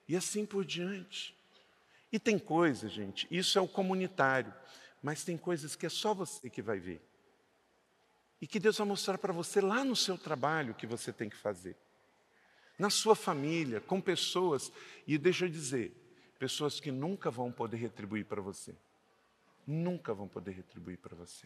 E 0.09 0.17
assim 0.17 0.45
por 0.45 0.65
diante. 0.65 1.33
E 2.11 2.19
tem 2.19 2.37
coisa, 2.37 2.89
gente, 2.89 3.25
isso 3.31 3.57
é 3.57 3.61
o 3.61 3.67
comunitário. 3.69 4.53
Mas 5.01 5.23
tem 5.23 5.37
coisas 5.37 5.75
que 5.75 5.85
é 5.85 5.89
só 5.89 6.13
você 6.13 6.49
que 6.49 6.61
vai 6.61 6.79
ver. 6.79 7.01
E 8.39 8.47
que 8.47 8.59
Deus 8.59 8.77
vai 8.77 8.87
mostrar 8.87 9.17
para 9.17 9.33
você 9.33 9.61
lá 9.61 9.83
no 9.83 9.95
seu 9.95 10.17
trabalho 10.17 10.73
que 10.73 10.87
você 10.87 11.11
tem 11.11 11.29
que 11.29 11.35
fazer. 11.35 11.75
Na 12.77 12.89
sua 12.89 13.15
família, 13.15 13.79
com 13.79 14.01
pessoas, 14.01 14.71
e 15.05 15.17
deixa 15.17 15.45
eu 15.45 15.49
dizer, 15.49 15.95
pessoas 16.39 16.79
que 16.79 16.91
nunca 16.91 17.29
vão 17.29 17.51
poder 17.51 17.77
retribuir 17.77 18.25
para 18.25 18.41
você. 18.41 18.75
Nunca 19.65 20.13
vão 20.13 20.27
poder 20.27 20.51
retribuir 20.51 20.97
para 20.97 21.15
você. 21.15 21.45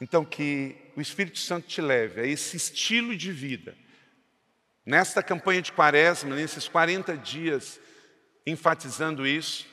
Então, 0.00 0.24
que 0.24 0.76
o 0.96 1.00
Espírito 1.00 1.38
Santo 1.38 1.66
te 1.66 1.80
leve 1.80 2.20
a 2.20 2.26
esse 2.26 2.56
estilo 2.56 3.16
de 3.16 3.32
vida. 3.32 3.76
Nesta 4.86 5.22
campanha 5.22 5.60
de 5.60 5.72
quaresma, 5.72 6.34
nesses 6.34 6.68
40 6.68 7.16
dias, 7.18 7.78
enfatizando 8.46 9.26
isso, 9.26 9.66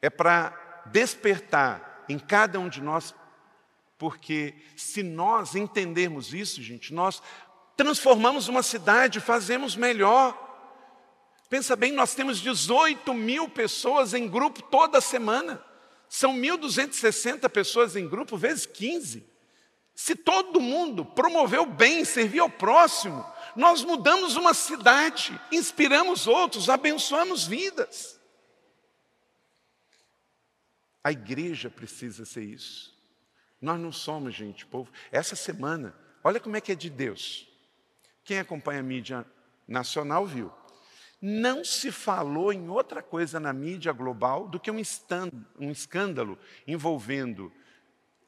é 0.00 0.08
para 0.08 0.82
despertar 0.86 2.04
em 2.08 2.18
cada 2.18 2.58
um 2.58 2.68
de 2.68 2.80
nós, 2.80 3.14
porque 3.98 4.54
se 4.76 5.02
nós 5.02 5.54
entendermos 5.54 6.32
isso, 6.32 6.62
gente, 6.62 6.94
nós 6.94 7.22
transformamos 7.76 8.48
uma 8.48 8.62
cidade, 8.62 9.20
fazemos 9.20 9.76
melhor. 9.76 10.46
Pensa 11.48 11.76
bem, 11.76 11.92
nós 11.92 12.14
temos 12.14 12.38
18 12.40 13.12
mil 13.14 13.48
pessoas 13.48 14.14
em 14.14 14.28
grupo 14.28 14.62
toda 14.62 15.00
semana. 15.00 15.62
São 16.08 16.34
1.260 16.34 17.48
pessoas 17.48 17.96
em 17.96 18.08
grupo, 18.08 18.36
vezes 18.36 18.66
15. 18.66 19.26
Se 19.94 20.14
todo 20.14 20.60
mundo 20.60 21.04
promover 21.04 21.60
o 21.60 21.66
bem, 21.66 22.04
servir 22.04 22.38
ao 22.38 22.48
próximo, 22.48 23.24
nós 23.56 23.82
mudamos 23.82 24.36
uma 24.36 24.54
cidade, 24.54 25.38
inspiramos 25.50 26.26
outros, 26.26 26.70
abençoamos 26.70 27.46
vidas. 27.46 28.17
A 31.08 31.12
igreja 31.12 31.70
precisa 31.70 32.26
ser 32.26 32.42
isso. 32.42 32.94
Nós 33.62 33.80
não 33.80 33.90
somos, 33.90 34.34
gente, 34.34 34.66
povo. 34.66 34.92
Essa 35.10 35.34
semana, 35.34 35.94
olha 36.22 36.38
como 36.38 36.54
é 36.54 36.60
que 36.60 36.70
é 36.70 36.74
de 36.74 36.90
Deus. 36.90 37.48
Quem 38.22 38.38
acompanha 38.38 38.80
a 38.80 38.82
mídia 38.82 39.24
nacional 39.66 40.26
viu. 40.26 40.52
Não 41.18 41.64
se 41.64 41.90
falou 41.90 42.52
em 42.52 42.68
outra 42.68 43.02
coisa 43.02 43.40
na 43.40 43.54
mídia 43.54 43.90
global 43.90 44.48
do 44.48 44.60
que 44.60 44.70
um, 44.70 44.82
um 45.58 45.70
escândalo 45.70 46.38
envolvendo 46.66 47.50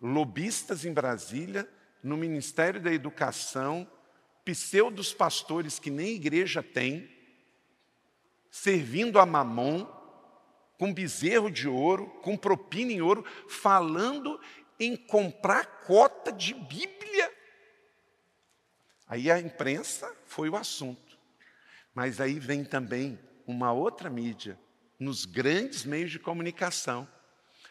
lobistas 0.01 0.87
em 0.87 0.93
Brasília, 0.95 1.69
no 2.03 2.17
Ministério 2.17 2.81
da 2.81 2.91
Educação, 2.91 3.87
pseudos 4.43 5.13
pastores 5.13 5.79
que 5.79 5.91
nem 5.91 6.15
igreja 6.15 6.63
tem, 6.63 7.11
servindo 8.51 9.19
a 9.19 9.27
mamon, 9.27 10.00
com 10.81 10.95
bezerro 10.95 11.51
de 11.51 11.69
ouro, 11.69 12.07
com 12.23 12.39
propina 12.39 12.91
em 12.91 13.03
ouro, 13.03 13.23
falando 13.47 14.41
em 14.79 14.97
comprar 14.97 15.67
cota 15.83 16.33
de 16.33 16.55
Bíblia. 16.55 17.31
Aí 19.07 19.31
a 19.31 19.39
imprensa 19.39 20.11
foi 20.25 20.49
o 20.49 20.57
assunto. 20.57 21.19
Mas 21.95 22.19
aí 22.19 22.39
vem 22.39 22.65
também 22.65 23.21
uma 23.47 23.75
outra 23.75 24.09
mídia, 24.09 24.59
nos 24.99 25.27
grandes 25.27 25.85
meios 25.85 26.11
de 26.11 26.19
comunicação, 26.19 27.07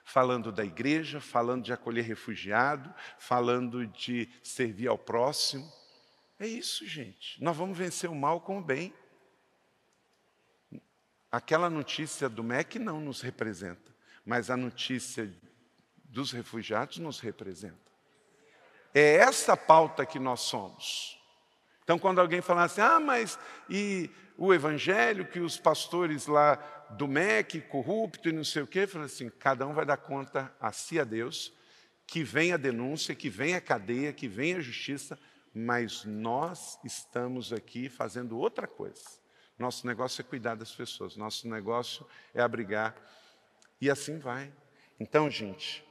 falando 0.06 0.52
da 0.52 0.64
igreja, 0.64 1.20
falando 1.20 1.64
de 1.64 1.74
acolher 1.74 2.04
refugiado, 2.04 2.94
falando 3.18 3.88
de 3.88 4.30
servir 4.44 4.88
ao 4.88 5.00
próximo. 5.00 5.68
É 6.40 6.46
isso, 6.46 6.86
gente. 6.86 7.42
Nós 7.44 7.58
vamos 7.58 7.76
vencer 7.76 8.08
o 8.08 8.14
mal 8.14 8.40
com 8.40 8.60
o 8.60 8.64
bem. 8.64 8.94
Aquela 11.32 11.70
notícia 11.70 12.28
do 12.28 12.44
MEC 12.44 12.80
não 12.80 13.00
nos 13.00 13.22
representa, 13.22 13.94
mas 14.26 14.50
a 14.50 14.58
notícia 14.58 15.32
dos 16.06 16.32
refugiados 16.32 16.98
nos 16.98 17.20
representa. 17.20 17.78
É 18.94 19.18
essa 19.18 19.56
pauta 19.56 20.06
que 20.06 20.18
nós 20.18 20.42
somos. 20.42 21.20
Então, 21.84 22.00
quando 22.00 22.20
alguém 22.20 22.42
falasse, 22.42 22.82
ah, 22.82 23.00
mas 23.00 23.38
e 23.70 24.10
o 24.38 24.54
evangelho 24.54 25.26
que 25.26 25.40
os 25.40 25.58
pastores 25.58 26.26
lá 26.26 26.56
do 26.92 27.08
MEC, 27.08 27.62
corrupto 27.62 28.30
e 28.30 28.32
não 28.32 28.44
sei 28.44 28.64
o 28.64 28.68
quê, 28.68 28.88
falou 28.88 29.06
assim: 29.06 29.30
cada 29.30 29.68
um 29.68 29.74
vai 29.74 29.86
dar 29.86 29.98
conta 29.98 30.52
a 30.60 30.72
si 30.72 31.00
a 31.00 31.04
Deus, 31.04 31.54
que 32.08 32.24
vem 32.24 32.54
a 32.54 32.58
denúncia, 32.58 33.14
que 33.14 33.30
vem 33.30 33.54
a 33.54 33.62
cadeia, 33.62 34.14
que 34.14 34.28
vem 34.28 34.56
a 34.56 34.60
justiça, 34.60 35.20
mas 35.54 36.04
nós 36.06 36.80
estamos 36.84 37.54
aqui 37.54 37.90
fazendo 37.90 38.38
outra 38.38 38.66
coisa. 38.66 39.19
Nosso 39.60 39.86
negócio 39.86 40.22
é 40.22 40.24
cuidar 40.24 40.56
das 40.56 40.72
pessoas, 40.72 41.18
nosso 41.18 41.48
negócio 41.48 42.08
é 42.34 42.42
abrigar, 42.42 42.96
e 43.82 43.90
assim 43.90 44.18
vai. 44.18 44.52
Então, 44.98 45.30
gente, 45.30 45.84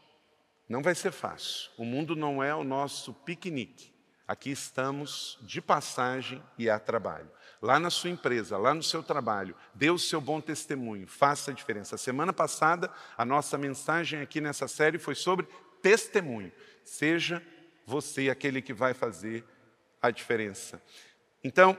não 0.67 0.83
vai 0.83 0.95
ser 0.95 1.13
fácil. 1.13 1.71
O 1.77 1.85
mundo 1.85 2.17
não 2.17 2.43
é 2.43 2.55
o 2.55 2.65
nosso 2.65 3.13
piquenique. 3.13 3.93
Aqui 4.27 4.51
estamos 4.51 5.39
de 5.43 5.61
passagem 5.61 6.43
e 6.59 6.69
a 6.69 6.79
trabalho. 6.79 7.31
Lá 7.63 7.79
na 7.79 7.91
sua 7.91 8.11
empresa, 8.11 8.59
lá 8.59 8.75
no 8.75 8.83
seu 8.83 9.03
trabalho, 9.03 9.57
dê 9.75 9.91
o 9.91 9.99
seu 9.99 10.21
bom 10.21 10.41
testemunho, 10.41 11.07
faça 11.07 11.51
a 11.51 11.55
diferença. 11.55 11.95
A 11.95 11.99
semana 11.99 12.33
passada, 12.33 12.91
a 13.17 13.25
nossa 13.25 13.57
mensagem 13.57 14.21
aqui 14.21 14.41
nessa 14.41 14.69
série 14.69 14.99
foi 14.99 15.15
sobre 15.15 15.49
testemunho. 15.83 16.53
Seja 16.85 17.43
você 17.87 18.29
aquele 18.29 18.61
que 18.61 18.75
vai 18.75 18.93
fazer 18.93 19.45
a 20.01 20.11
diferença. 20.11 20.83
Então, 21.43 21.77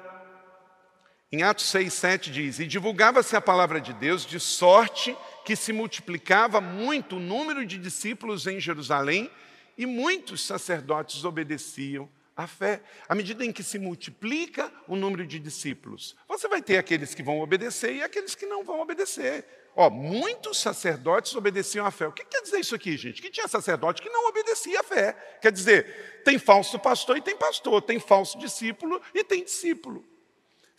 em 1.32 1.44
Atos 1.44 1.66
6, 1.68 1.94
7 1.94 2.32
diz: 2.32 2.60
E 2.60 2.66
divulgava-se 2.66 3.36
a 3.36 3.42
palavra 3.42 3.80
de 3.80 3.94
Deus 3.94 4.26
de 4.26 4.40
sorte 4.40 5.16
que 5.46 5.56
se 5.56 5.72
multiplicava 5.72 6.60
muito 6.60 7.18
o 7.18 7.20
número 7.20 7.66
de 7.66 7.78
discípulos 7.78 8.48
em 8.48 8.60
Jerusalém 8.60 9.30
e 9.78 9.86
muitos 9.86 10.46
sacerdotes 10.46 11.24
obedeciam 11.24 12.10
a 12.36 12.48
fé. 12.48 12.82
À 13.08 13.14
medida 13.14 13.46
em 13.46 13.52
que 13.52 13.62
se 13.62 13.78
multiplica 13.78 14.72
o 14.88 14.96
número 14.96 15.26
de 15.26 15.38
discípulos, 15.38 16.16
você 16.28 16.48
vai 16.48 16.62
ter 16.62 16.78
aqueles 16.78 17.14
que 17.14 17.22
vão 17.22 17.40
obedecer 17.42 17.96
e 17.96 18.02
aqueles 18.02 18.34
que 18.34 18.48
não 18.48 18.64
vão 18.64 18.80
obedecer. 18.80 19.46
Ó, 19.76 19.90
muitos 19.90 20.60
sacerdotes 20.60 21.36
obedeciam 21.36 21.86
à 21.86 21.92
fé. 21.92 22.08
O 22.08 22.12
que 22.12 22.26
quer 22.26 22.42
dizer 22.42 22.60
isso 22.60 22.74
aqui, 22.74 22.98
gente? 22.98 23.22
Que 23.22 23.30
tinha 23.30 23.48
sacerdote 23.48 24.02
que 24.02 24.10
não 24.10 24.28
obedecia 24.28 24.80
à 24.80 24.84
fé. 24.84 25.14
Quer 25.42 25.52
dizer, 25.52 26.22
tem 26.26 26.40
falso 26.40 26.80
pastor 26.80 27.18
e 27.18 27.22
tem 27.22 27.38
pastor, 27.38 27.82
tem 27.82 28.00
falso 28.00 28.38
discípulo 28.40 29.00
e 29.14 29.24
tem 29.24 29.44
discípulo. 29.44 30.04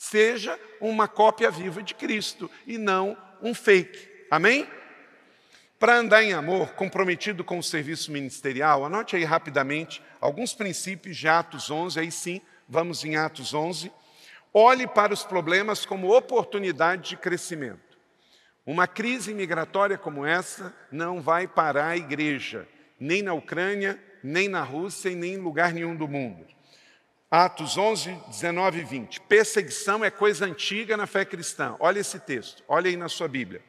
Seja 0.02 0.58
uma 0.80 1.06
cópia 1.06 1.50
viva 1.50 1.82
de 1.82 1.94
Cristo 1.94 2.50
e 2.66 2.78
não 2.78 3.14
um 3.42 3.52
fake. 3.52 4.26
Amém? 4.30 4.66
Para 5.78 5.98
andar 5.98 6.24
em 6.24 6.32
amor, 6.32 6.70
comprometido 6.70 7.44
com 7.44 7.58
o 7.58 7.62
serviço 7.62 8.10
ministerial, 8.10 8.82
anote 8.82 9.14
aí 9.14 9.24
rapidamente 9.24 10.02
alguns 10.18 10.54
princípios 10.54 11.18
de 11.18 11.28
Atos 11.28 11.70
11, 11.70 12.00
aí 12.00 12.10
sim, 12.10 12.40
vamos 12.66 13.04
em 13.04 13.16
Atos 13.16 13.52
11. 13.52 13.92
Olhe 14.54 14.86
para 14.86 15.12
os 15.12 15.22
problemas 15.22 15.84
como 15.84 16.16
oportunidade 16.16 17.10
de 17.10 17.16
crescimento. 17.18 17.98
Uma 18.64 18.86
crise 18.86 19.34
migratória 19.34 19.98
como 19.98 20.24
essa 20.24 20.74
não 20.90 21.20
vai 21.20 21.46
parar 21.46 21.88
a 21.88 21.96
igreja, 21.98 22.66
nem 22.98 23.20
na 23.20 23.34
Ucrânia, 23.34 24.02
nem 24.24 24.48
na 24.48 24.62
Rússia 24.62 25.10
e 25.10 25.14
nem 25.14 25.34
em 25.34 25.42
lugar 25.42 25.74
nenhum 25.74 25.94
do 25.94 26.08
mundo. 26.08 26.46
Atos 27.30 27.78
11, 27.78 28.10
19 28.26 28.80
e 28.80 28.82
20. 28.82 29.20
Perseguição 29.20 30.04
é 30.04 30.10
coisa 30.10 30.46
antiga 30.46 30.96
na 30.96 31.06
fé 31.06 31.24
cristã. 31.24 31.76
Olha 31.78 32.00
esse 32.00 32.18
texto, 32.18 32.64
olha 32.66 32.90
aí 32.90 32.96
na 32.96 33.08
sua 33.08 33.28
Bíblia. 33.28 33.62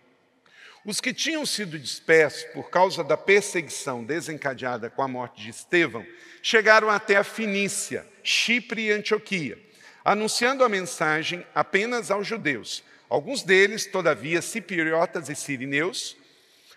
Os 0.83 0.99
que 0.99 1.13
tinham 1.13 1.45
sido 1.45 1.77
dispersos 1.77 2.43
por 2.53 2.71
causa 2.71 3.03
da 3.03 3.15
perseguição 3.15 4.03
desencadeada 4.03 4.89
com 4.89 5.03
a 5.03 5.07
morte 5.07 5.43
de 5.43 5.51
Estevão 5.51 6.03
chegaram 6.41 6.89
até 6.89 7.17
a 7.17 7.23
Finícia, 7.23 8.03
Chipre 8.23 8.87
e 8.87 8.91
Antioquia, 8.91 9.59
anunciando 10.03 10.63
a 10.63 10.69
mensagem 10.69 11.45
apenas 11.53 12.09
aos 12.09 12.25
judeus. 12.25 12.83
Alguns 13.07 13.43
deles, 13.43 13.85
todavia, 13.85 14.41
cipriotas 14.41 15.29
e 15.29 15.35
sirineus, 15.35 16.17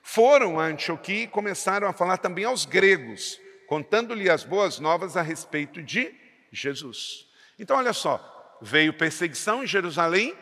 foram 0.03 0.61
a 0.61 0.67
Antioquia 0.67 1.23
e 1.23 1.29
começaram 1.29 1.89
a 1.89 1.95
falar 1.95 2.19
também 2.19 2.45
aos 2.45 2.67
gregos, 2.67 3.41
contando-lhe 3.67 4.29
as 4.29 4.45
boas 4.45 4.79
novas 4.79 5.17
a 5.17 5.23
respeito 5.23 5.83
de 5.83 6.23
Jesus. 6.55 7.27
Então, 7.59 7.77
olha 7.77 7.93
só, 7.93 8.59
veio 8.61 8.93
perseguição 8.93 9.63
em 9.63 9.67
Jerusalém, 9.67 10.35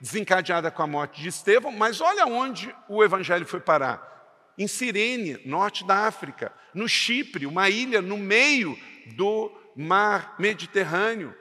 desencadeada 0.00 0.70
com 0.70 0.82
a 0.82 0.86
morte 0.86 1.22
de 1.22 1.28
Estevão, 1.28 1.72
mas 1.72 2.00
olha 2.00 2.26
onde 2.26 2.74
o 2.88 3.02
evangelho 3.02 3.46
foi 3.46 3.60
parar. 3.60 4.14
Em 4.58 4.66
Cirene, 4.66 5.40
norte 5.44 5.86
da 5.86 6.06
África, 6.06 6.52
no 6.72 6.88
Chipre, 6.88 7.46
uma 7.46 7.68
ilha 7.68 8.00
no 8.00 8.16
meio 8.16 8.78
do 9.14 9.52
mar 9.76 10.34
Mediterrâneo. 10.38 11.34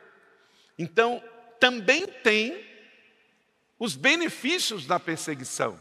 Então, 0.77 1.23
também 1.59 2.05
tem 2.05 2.65
os 3.79 3.95
benefícios 3.95 4.85
da 4.85 4.99
perseguição. 4.99 5.73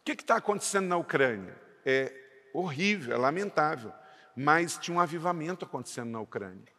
O 0.00 0.04
que 0.04 0.12
está 0.12 0.36
acontecendo 0.36 0.86
na 0.86 0.96
Ucrânia? 0.96 1.60
É 1.84 2.12
horrível, 2.52 3.14
é 3.14 3.18
lamentável, 3.18 3.92
mas 4.36 4.78
tinha 4.78 4.96
um 4.96 5.00
avivamento 5.00 5.64
acontecendo 5.64 6.10
na 6.10 6.20
Ucrânia. 6.20 6.72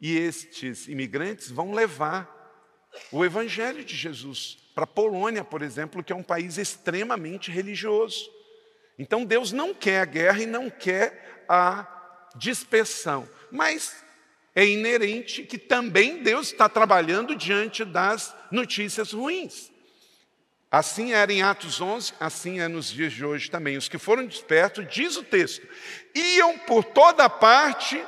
E 0.00 0.16
estes 0.16 0.88
imigrantes 0.88 1.50
vão 1.50 1.72
levar 1.72 2.38
o 3.12 3.24
evangelho 3.24 3.84
de 3.84 3.94
Jesus 3.94 4.58
para 4.74 4.84
a 4.84 4.86
Polônia, 4.86 5.44
por 5.44 5.62
exemplo, 5.62 6.02
que 6.02 6.12
é 6.12 6.16
um 6.16 6.22
país 6.22 6.56
extremamente 6.56 7.50
religioso. 7.50 8.30
Então 8.98 9.24
Deus 9.24 9.52
não 9.52 9.74
quer 9.74 10.00
a 10.00 10.04
guerra 10.04 10.42
e 10.42 10.46
não 10.46 10.70
quer 10.70 11.44
a 11.48 11.86
dispersão, 12.36 13.28
mas 13.50 14.04
é 14.54 14.66
inerente 14.66 15.42
que 15.42 15.58
também 15.58 16.22
Deus 16.22 16.48
está 16.48 16.68
trabalhando 16.68 17.34
diante 17.36 17.84
das 17.84 18.34
notícias 18.50 19.12
ruins. 19.12 19.70
Assim 20.70 21.12
era 21.12 21.32
em 21.32 21.42
Atos 21.42 21.80
11, 21.80 22.14
assim 22.20 22.60
é 22.60 22.68
nos 22.68 22.90
dias 22.90 23.12
de 23.12 23.24
hoje 23.24 23.50
também. 23.50 23.76
Os 23.76 23.88
que 23.88 23.98
foram 23.98 24.24
despertos, 24.24 24.86
diz 24.88 25.16
o 25.16 25.24
texto, 25.24 25.66
iam 26.14 26.58
por 26.58 26.84
toda 26.84 27.28
parte 27.28 28.00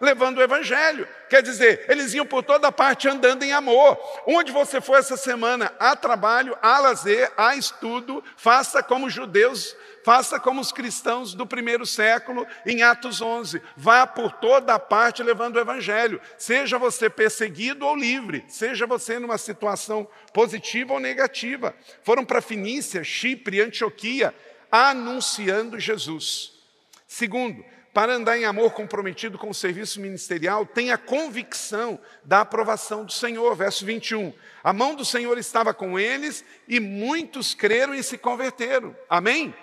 levando 0.00 0.38
o 0.38 0.42
evangelho. 0.42 1.06
Quer 1.28 1.42
dizer, 1.42 1.84
eles 1.88 2.14
iam 2.14 2.26
por 2.26 2.42
toda 2.42 2.72
parte 2.72 3.08
andando 3.08 3.42
em 3.42 3.52
amor. 3.52 3.98
Onde 4.26 4.50
você 4.50 4.80
for 4.80 4.98
essa 4.98 5.16
semana, 5.16 5.72
há 5.78 5.94
trabalho, 5.94 6.56
há 6.62 6.78
lazer, 6.78 7.30
há 7.36 7.54
estudo, 7.54 8.24
faça 8.36 8.82
como 8.82 9.06
os 9.06 9.12
judeus, 9.12 9.76
faça 10.04 10.40
como 10.40 10.60
os 10.60 10.72
cristãos 10.72 11.34
do 11.34 11.46
primeiro 11.46 11.84
século, 11.84 12.46
em 12.64 12.82
Atos 12.82 13.20
11. 13.20 13.60
Vá 13.76 14.06
por 14.06 14.32
toda 14.32 14.78
parte 14.78 15.22
levando 15.22 15.56
o 15.56 15.60
evangelho. 15.60 16.20
Seja 16.38 16.78
você 16.78 17.10
perseguido 17.10 17.86
ou 17.86 17.94
livre, 17.94 18.44
seja 18.48 18.86
você 18.86 19.18
numa 19.18 19.38
situação 19.38 20.08
positiva 20.32 20.94
ou 20.94 21.00
negativa. 21.00 21.74
Foram 22.02 22.24
para 22.24 22.40
Finícia, 22.40 23.04
Chipre, 23.04 23.60
Antioquia, 23.60 24.34
anunciando 24.70 25.78
Jesus. 25.78 26.52
Segundo, 27.06 27.64
para 27.92 28.14
andar 28.14 28.38
em 28.38 28.44
amor 28.44 28.72
comprometido 28.72 29.36
com 29.36 29.50
o 29.50 29.54
serviço 29.54 30.00
ministerial, 30.00 30.64
tenha 30.64 30.96
convicção 30.96 31.98
da 32.24 32.42
aprovação 32.42 33.04
do 33.04 33.12
Senhor. 33.12 33.54
Verso 33.56 33.84
21. 33.84 34.32
A 34.62 34.72
mão 34.72 34.94
do 34.94 35.04
Senhor 35.04 35.36
estava 35.38 35.74
com 35.74 35.98
eles 35.98 36.44
e 36.68 36.78
muitos 36.78 37.52
creram 37.52 37.94
e 37.94 38.02
se 38.02 38.16
converteram. 38.16 38.96
Amém? 39.08 39.54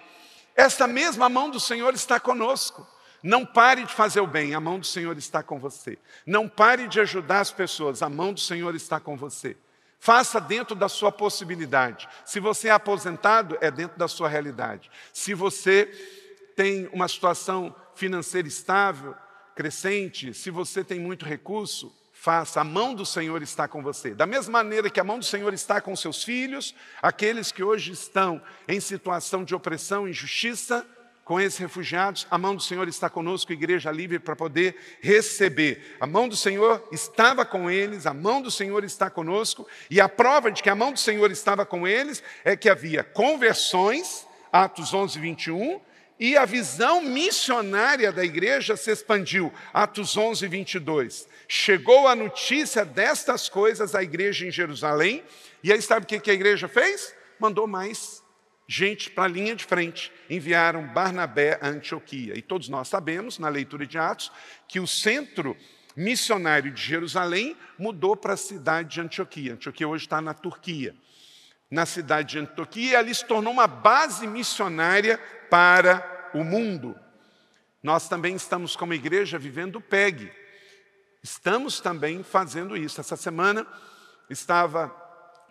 Esta 0.56 0.88
mesma 0.88 1.30
mão 1.30 1.50
do 1.50 1.60
Senhor 1.60 1.94
está 1.94 2.20
conosco. 2.20 2.86
Não 3.24 3.46
pare 3.46 3.84
de 3.84 3.94
fazer 3.94 4.20
o 4.20 4.28
bem, 4.28 4.54
a 4.54 4.60
mão 4.60 4.80
do 4.80 4.86
Senhor 4.86 5.18
está 5.18 5.42
com 5.42 5.60
você. 5.60 5.98
Não 6.26 6.48
pare 6.48 6.88
de 6.88 7.00
ajudar 7.00 7.40
as 7.40 7.52
pessoas, 7.52 8.02
a 8.02 8.10
mão 8.10 8.34
do 8.34 8.40
Senhor 8.40 8.76
está 8.76 9.00
com 9.00 9.16
você. 9.16 9.58
Faça 10.00 10.40
dentro 10.40 10.76
da 10.76 10.88
sua 10.88 11.12
possibilidade. 11.12 12.08
Se 12.24 12.40
você 12.40 12.68
é 12.68 12.72
aposentado, 12.72 13.58
é 13.62 13.72
dentro 13.72 13.98
da 13.98 14.08
sua 14.08 14.30
realidade. 14.30 14.92
Se 15.12 15.34
você 15.34 15.86
tem 16.56 16.88
uma 16.94 17.08
situação 17.08 17.76
financeira 17.98 18.48
estável, 18.48 19.16
crescente, 19.56 20.34
se 20.34 20.52
você 20.52 20.84
tem 20.84 21.00
muito 21.00 21.26
recurso, 21.26 21.94
faça, 22.14 22.62
a 22.62 22.64
mão 22.64 22.94
do 22.94 23.06
Senhor 23.06 23.42
está 23.42 23.68
com 23.68 23.82
você. 23.82 24.14
Da 24.14 24.26
mesma 24.26 24.64
maneira 24.64 24.90
que 24.90 25.00
a 25.00 25.04
mão 25.04 25.18
do 25.18 25.26
Senhor 25.26 25.54
está 25.54 25.82
com 25.82 25.96
seus 25.96 26.24
filhos, 26.24 26.76
aqueles 27.02 27.52
que 27.52 27.64
hoje 27.64 27.92
estão 27.92 28.42
em 28.68 28.80
situação 28.80 29.44
de 29.44 29.56
opressão 29.56 30.08
e 30.08 30.12
injustiça, 30.12 30.86
com 31.28 31.42
esses 31.42 31.60
refugiados, 31.60 32.26
a 32.32 32.38
mão 32.38 32.56
do 32.56 32.62
Senhor 32.62 32.88
está 32.88 33.10
conosco, 33.10 33.52
igreja 33.52 33.92
livre, 33.92 34.18
para 34.18 34.34
poder 34.34 34.98
receber. 35.02 35.98
A 36.00 36.08
mão 36.08 36.30
do 36.30 36.38
Senhor 36.38 36.88
estava 36.90 37.44
com 37.44 37.70
eles, 37.70 38.06
a 38.06 38.14
mão 38.14 38.42
do 38.42 38.50
Senhor 38.50 38.82
está 38.86 39.10
conosco, 39.10 39.68
e 39.90 40.00
a 40.00 40.08
prova 40.08 40.50
de 40.50 40.64
que 40.64 40.70
a 40.70 40.76
mão 40.76 40.94
do 40.94 41.00
Senhor 41.00 41.30
estava 41.30 41.66
com 41.66 41.86
eles 41.86 42.24
é 42.46 42.56
que 42.56 42.70
havia 42.70 43.04
conversões, 43.04 44.26
Atos 44.54 44.94
11, 44.94 45.20
21, 45.20 45.82
e 46.20 46.36
a 46.36 46.46
visão 46.46 47.02
missionária 47.02 48.12
da 48.12 48.24
igreja 48.24 48.76
se 48.76 48.92
expandiu. 48.92 49.54
Atos 49.74 50.18
11, 50.18 50.48
22. 50.48 51.28
Chegou 51.48 52.08
a 52.08 52.16
notícia 52.16 52.84
destas 52.84 53.48
coisas 53.48 53.94
à 53.94 54.02
igreja 54.02 54.46
em 54.46 54.52
Jerusalém, 54.52 55.24
e 55.64 55.72
aí 55.72 55.82
sabe 55.82 56.06
o 56.06 56.08
que 56.08 56.32
a 56.32 56.34
igreja 56.34 56.68
fez? 56.68 57.14
Mandou 57.40 57.68
mais 57.68 58.24
gente 58.68 59.10
para 59.10 59.24
a 59.24 59.28
linha 59.28 59.56
de 59.56 59.64
frente. 59.64 60.12
Enviaram 60.30 60.86
Barnabé 60.88 61.58
a 61.62 61.68
Antioquia. 61.70 62.38
E 62.38 62.42
todos 62.42 62.68
nós 62.68 62.88
sabemos, 62.88 63.40
na 63.40 63.48
leitura 63.48 63.88
de 63.88 63.98
Atos, 63.98 64.32
que 64.68 64.80
o 64.80 64.88
centro 64.88 65.56
missionário 65.96 66.72
de 66.72 66.82
Jerusalém 66.82 67.56
mudou 67.80 68.16
para 68.16 68.34
a 68.34 68.38
cidade 68.38 68.90
de 68.96 69.02
Antioquia. 69.02 69.54
Antioquia 69.54 69.88
hoje 69.88 70.06
está 70.06 70.22
na 70.22 70.34
Turquia. 70.34 70.96
Na 71.70 71.86
cidade 71.86 72.32
de 72.32 72.40
Antioquia, 72.40 73.00
ali 73.00 73.14
se 73.14 73.26
tornou 73.26 73.52
uma 73.52 73.68
base 73.68 74.26
missionária 74.26 75.18
para 75.50 76.30
o 76.34 76.44
mundo. 76.44 76.98
Nós 77.84 78.08
também 78.08 78.36
estamos, 78.36 78.76
como 78.76 78.94
igreja, 78.94 79.38
vivendo 79.38 79.78
o 79.78 79.82
PEG. 79.82 80.32
Estamos 81.22 81.80
também 81.80 82.24
fazendo 82.24 82.78
isso. 82.78 83.02
Essa 83.02 83.18
semana 83.18 83.68
estava 84.30 84.90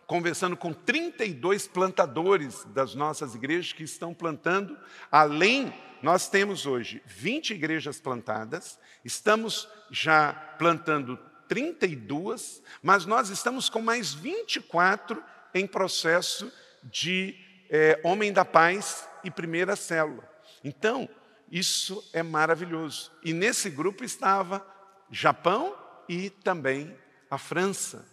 conversando 0.07 0.57
com 0.57 0.73
32 0.73 1.67
plantadores 1.67 2.65
das 2.67 2.95
nossas 2.95 3.35
igrejas 3.35 3.73
que 3.73 3.83
estão 3.83 4.15
plantando, 4.15 4.79
além, 5.11 5.75
nós 6.01 6.29
temos 6.29 6.65
hoje 6.65 7.03
20 7.07 7.55
igrejas 7.55 8.01
plantadas, 8.01 8.79
estamos 9.05 9.69
já 9.91 10.33
plantando 10.59 11.19
32, 11.49 12.63
mas 12.83 13.05
nós 13.05 13.31
estamos 13.31 13.69
com 13.69 13.83
mais 13.83 14.15
24 14.15 15.23
em 15.59 15.67
processo 15.67 16.53
de 16.85 17.35
é, 17.71 18.01
Homem 18.05 18.33
da 18.33 18.45
Paz 18.45 19.09
e 19.25 19.31
Primeira 19.31 19.75
Célula. 19.75 20.29
Então, 20.63 21.09
isso 21.51 22.09
é 22.13 22.23
maravilhoso. 22.23 23.11
E 23.25 23.33
nesse 23.33 23.71
grupo 23.71 24.05
estava 24.05 24.67
Japão 25.11 25.77
e 26.09 26.31
também 26.31 26.97
a 27.31 27.39
França. 27.39 28.05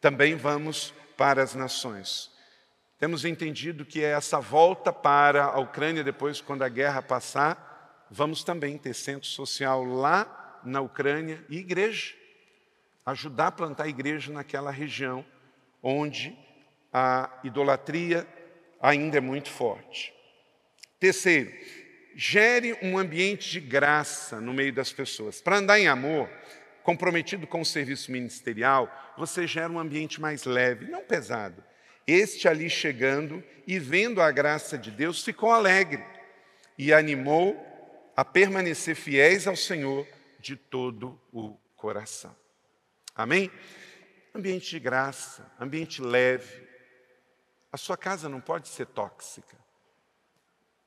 Também 0.00 0.34
vamos 0.34 0.92
para 1.16 1.42
as 1.42 1.54
nações. 1.54 2.30
Temos 2.98 3.24
entendido 3.24 3.84
que 3.84 4.02
é 4.04 4.10
essa 4.10 4.38
volta 4.40 4.92
para 4.92 5.44
a 5.44 5.58
Ucrânia, 5.58 6.04
depois, 6.04 6.40
quando 6.40 6.62
a 6.62 6.68
guerra 6.68 7.00
passar, 7.00 8.06
vamos 8.10 8.44
também 8.44 8.76
ter 8.76 8.94
centro 8.94 9.28
social 9.28 9.84
lá 9.84 10.60
na 10.64 10.80
Ucrânia 10.80 11.44
e 11.48 11.56
igreja. 11.56 12.14
Ajudar 13.06 13.46
a 13.46 13.52
plantar 13.52 13.88
igreja 13.88 14.30
naquela 14.32 14.70
região 14.70 15.24
onde 15.82 16.36
a 16.92 17.40
idolatria 17.44 18.26
ainda 18.80 19.18
é 19.18 19.20
muito 19.20 19.50
forte. 19.50 20.12
Terceiro, 20.98 21.52
gere 22.14 22.76
um 22.82 22.98
ambiente 22.98 23.50
de 23.50 23.60
graça 23.60 24.40
no 24.40 24.52
meio 24.52 24.72
das 24.72 24.92
pessoas. 24.92 25.40
Para 25.40 25.58
andar 25.58 25.78
em 25.78 25.88
amor, 25.88 26.28
comprometido 26.82 27.46
com 27.46 27.60
o 27.60 27.66
serviço 27.66 28.10
ministerial, 28.10 28.90
você 29.16 29.46
gera 29.46 29.72
um 29.72 29.78
ambiente 29.78 30.20
mais 30.20 30.44
leve, 30.44 30.86
não 30.86 31.02
pesado. 31.02 31.62
Este 32.06 32.48
ali 32.48 32.68
chegando 32.68 33.42
e 33.66 33.78
vendo 33.78 34.20
a 34.20 34.30
graça 34.30 34.76
de 34.76 34.90
Deus, 34.90 35.22
ficou 35.22 35.50
alegre 35.50 36.04
e 36.76 36.92
animou 36.92 37.66
a 38.16 38.24
permanecer 38.24 38.96
fiéis 38.96 39.46
ao 39.46 39.56
Senhor 39.56 40.06
de 40.38 40.56
todo 40.56 41.20
o 41.32 41.56
coração. 41.76 42.34
Amém? 43.14 43.50
Ambiente 44.34 44.70
de 44.70 44.80
graça, 44.80 45.50
ambiente 45.60 46.02
leve. 46.02 46.69
A 47.72 47.76
sua 47.76 47.96
casa 47.96 48.28
não 48.28 48.40
pode 48.40 48.68
ser 48.68 48.86
tóxica. 48.86 49.56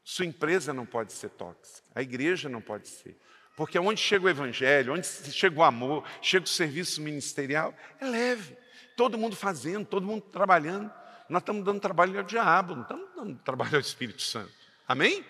Sua 0.03 0.25
empresa 0.25 0.73
não 0.73 0.85
pode 0.85 1.13
ser 1.13 1.29
tóxica. 1.29 1.87
A 1.95 2.01
igreja 2.01 2.49
não 2.49 2.61
pode 2.61 2.87
ser. 2.87 3.17
Porque 3.55 3.77
onde 3.79 4.01
chega 4.01 4.25
o 4.25 4.29
evangelho, 4.29 4.93
onde 4.93 5.05
chega 5.07 5.59
o 5.59 5.63
amor, 5.63 6.03
chega 6.21 6.45
o 6.45 6.49
serviço 6.49 7.01
ministerial, 7.01 7.73
é 7.99 8.05
leve. 8.05 8.57
Todo 8.97 9.17
mundo 9.17 9.35
fazendo, 9.35 9.85
todo 9.85 10.05
mundo 10.05 10.21
trabalhando. 10.21 10.91
Nós 11.29 11.41
estamos 11.41 11.63
dando 11.63 11.79
trabalho 11.79 12.17
ao 12.17 12.25
diabo, 12.25 12.75
não 12.75 12.81
estamos 12.83 13.09
dando 13.15 13.39
trabalho 13.39 13.75
ao 13.75 13.79
Espírito 13.79 14.21
Santo. 14.21 14.51
Amém? 14.87 15.23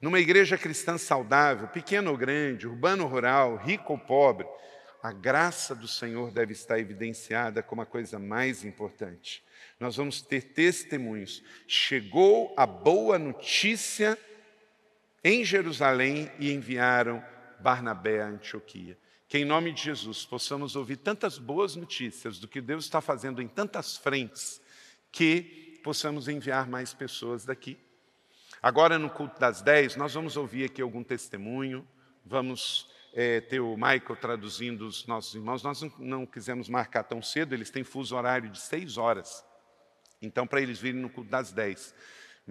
Numa 0.00 0.18
igreja 0.18 0.56
cristã 0.56 0.96
saudável, 0.96 1.68
pequena 1.68 2.10
ou 2.10 2.16
grande, 2.16 2.66
urbano 2.66 3.04
ou 3.04 3.10
rural, 3.10 3.56
rico 3.56 3.92
ou 3.92 3.98
pobre, 3.98 4.46
a 5.02 5.12
graça 5.12 5.74
do 5.74 5.86
Senhor 5.86 6.30
deve 6.30 6.52
estar 6.52 6.78
evidenciada 6.78 7.62
como 7.62 7.82
a 7.82 7.86
coisa 7.86 8.18
mais 8.18 8.64
importante. 8.64 9.44
Nós 9.80 9.96
vamos 9.96 10.20
ter 10.20 10.42
testemunhos. 10.52 11.42
Chegou 11.66 12.52
a 12.54 12.66
boa 12.66 13.18
notícia 13.18 14.18
em 15.24 15.42
Jerusalém 15.42 16.30
e 16.38 16.52
enviaram 16.52 17.24
Barnabé 17.58 18.20
a 18.20 18.28
Antioquia. 18.28 18.98
Que 19.26 19.38
em 19.38 19.44
nome 19.44 19.72
de 19.72 19.82
Jesus 19.82 20.26
possamos 20.26 20.76
ouvir 20.76 20.96
tantas 20.96 21.38
boas 21.38 21.76
notícias 21.76 22.38
do 22.38 22.46
que 22.46 22.60
Deus 22.60 22.84
está 22.84 23.00
fazendo 23.00 23.40
em 23.40 23.48
tantas 23.48 23.96
frentes, 23.96 24.60
que 25.10 25.80
possamos 25.82 26.28
enviar 26.28 26.68
mais 26.68 26.92
pessoas 26.92 27.46
daqui. 27.46 27.78
Agora, 28.62 28.98
no 28.98 29.08
culto 29.08 29.40
das 29.40 29.62
10, 29.62 29.96
nós 29.96 30.12
vamos 30.12 30.36
ouvir 30.36 30.64
aqui 30.64 30.82
algum 30.82 31.02
testemunho, 31.02 31.88
vamos 32.22 32.86
é, 33.14 33.40
ter 33.40 33.60
o 33.60 33.76
Michael 33.76 34.16
traduzindo 34.20 34.86
os 34.86 35.06
nossos 35.06 35.34
irmãos. 35.34 35.62
Nós 35.62 35.80
não, 35.80 35.92
não 35.98 36.26
quisemos 36.26 36.68
marcar 36.68 37.04
tão 37.04 37.22
cedo, 37.22 37.54
eles 37.54 37.70
têm 37.70 37.82
fuso 37.82 38.14
horário 38.14 38.50
de 38.50 38.60
seis 38.60 38.98
horas. 38.98 39.48
Então, 40.20 40.46
para 40.46 40.60
eles 40.60 40.78
virem 40.78 41.00
no 41.00 41.10
culto 41.10 41.30
das 41.30 41.52
10 41.52 41.94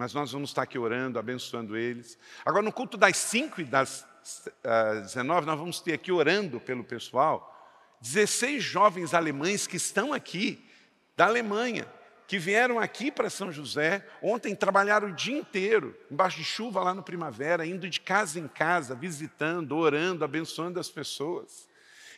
mas 0.00 0.14
nós 0.14 0.32
vamos 0.32 0.48
estar 0.48 0.62
aqui 0.62 0.78
orando, 0.78 1.18
abençoando 1.18 1.76
eles. 1.76 2.18
Agora, 2.42 2.62
no 2.62 2.72
culto 2.72 2.96
das 2.96 3.18
5 3.18 3.60
e 3.60 3.64
das 3.64 4.00
uh, 4.00 4.50
ah, 4.64 5.00
19, 5.02 5.46
nós 5.46 5.58
vamos 5.58 5.80
ter 5.80 5.92
aqui 5.92 6.10
orando 6.10 6.58
pelo 6.58 6.82
pessoal, 6.82 7.54
16 8.00 8.62
jovens 8.62 9.12
alemães 9.12 9.66
que 9.66 9.76
estão 9.76 10.14
aqui, 10.14 10.66
da 11.14 11.26
Alemanha, 11.26 11.86
que 12.26 12.38
vieram 12.38 12.78
aqui 12.78 13.10
para 13.10 13.28
São 13.28 13.52
José, 13.52 14.06
ontem 14.22 14.54
trabalharam 14.54 15.08
o 15.08 15.12
dia 15.12 15.36
inteiro, 15.36 15.94
embaixo 16.10 16.38
de 16.38 16.44
chuva 16.44 16.82
lá 16.82 16.94
no 16.94 17.02
primavera, 17.02 17.66
indo 17.66 17.86
de 17.86 18.00
casa 18.00 18.40
em 18.40 18.48
casa, 18.48 18.94
visitando, 18.94 19.76
orando, 19.76 20.24
abençoando 20.24 20.80
as 20.80 20.88
pessoas. 20.88 21.68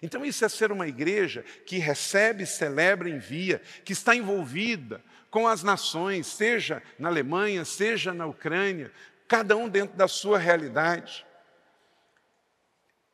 Então, 0.01 0.25
isso 0.25 0.45
é 0.45 0.49
ser 0.49 0.71
uma 0.71 0.87
igreja 0.87 1.45
que 1.67 1.79
recebe, 1.79 2.47
celebra, 2.47 3.09
envia, 3.09 3.61
que 3.85 3.93
está 3.93 4.15
envolvida 4.15 5.03
com 5.33 5.49
as 5.49 5.63
nações, 5.63 6.27
seja 6.27 6.83
na 6.99 7.09
Alemanha, 7.09 7.65
seja 7.65 8.13
na 8.13 8.27
Ucrânia, 8.27 8.93
cada 9.27 9.57
um 9.57 9.67
dentro 9.67 9.97
da 9.97 10.07
sua 10.07 10.39
realidade. 10.39 11.27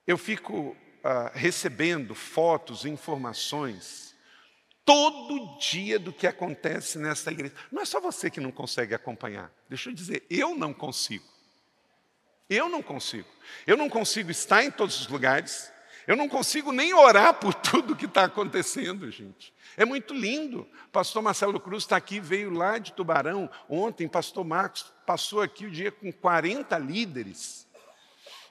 Eu 0.04 0.18
fico 0.18 0.76
ah, 1.04 1.30
recebendo 1.32 2.16
fotos 2.16 2.84
informações 2.84 4.16
todo 4.84 5.58
dia 5.60 5.96
do 5.96 6.12
que 6.12 6.26
acontece 6.26 6.98
nessa 6.98 7.30
igreja. 7.30 7.54
Não 7.70 7.82
é 7.82 7.84
só 7.84 8.00
você 8.00 8.28
que 8.28 8.40
não 8.40 8.50
consegue 8.50 8.94
acompanhar. 8.94 9.52
Deixa 9.68 9.88
eu 9.88 9.94
dizer, 9.94 10.26
eu 10.28 10.56
não 10.56 10.74
consigo. 10.74 11.24
Eu 12.50 12.68
não 12.68 12.82
consigo. 12.82 13.28
Eu 13.64 13.76
não 13.76 13.88
consigo 13.88 14.32
estar 14.32 14.64
em 14.64 14.72
todos 14.72 15.00
os 15.00 15.06
lugares. 15.06 15.70
Eu 16.08 16.16
não 16.16 16.26
consigo 16.26 16.72
nem 16.72 16.94
orar 16.94 17.34
por 17.34 17.52
tudo 17.60 17.94
que 17.94 18.06
está 18.06 18.24
acontecendo, 18.24 19.10
gente. 19.10 19.52
É 19.76 19.84
muito 19.84 20.14
lindo. 20.14 20.66
Pastor 20.90 21.20
Marcelo 21.20 21.60
Cruz 21.60 21.82
está 21.82 21.98
aqui, 21.98 22.18
veio 22.18 22.50
lá 22.50 22.78
de 22.78 22.94
Tubarão. 22.94 23.50
Ontem, 23.68 24.08
pastor 24.08 24.42
Marcos 24.42 24.90
passou 25.04 25.42
aqui 25.42 25.66
o 25.66 25.70
dia 25.70 25.92
com 25.92 26.10
40 26.10 26.78
líderes, 26.78 27.68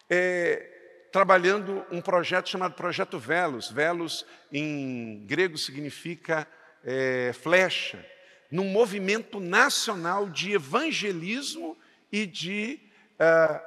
é, 0.08 0.72
trabalhando 1.12 1.84
um 1.90 2.00
projeto 2.00 2.48
chamado 2.48 2.76
Projeto 2.76 3.18
Velos. 3.18 3.72
Velos, 3.72 4.24
em 4.54 5.26
grego, 5.26 5.58
significa 5.58 6.48
é, 6.84 7.34
flecha. 7.34 8.06
Num 8.52 8.66
movimento 8.66 9.40
nacional 9.40 10.30
de 10.30 10.54
evangelismo 10.54 11.76
e 12.12 12.28
de 12.28 12.80
uh, 13.20 13.60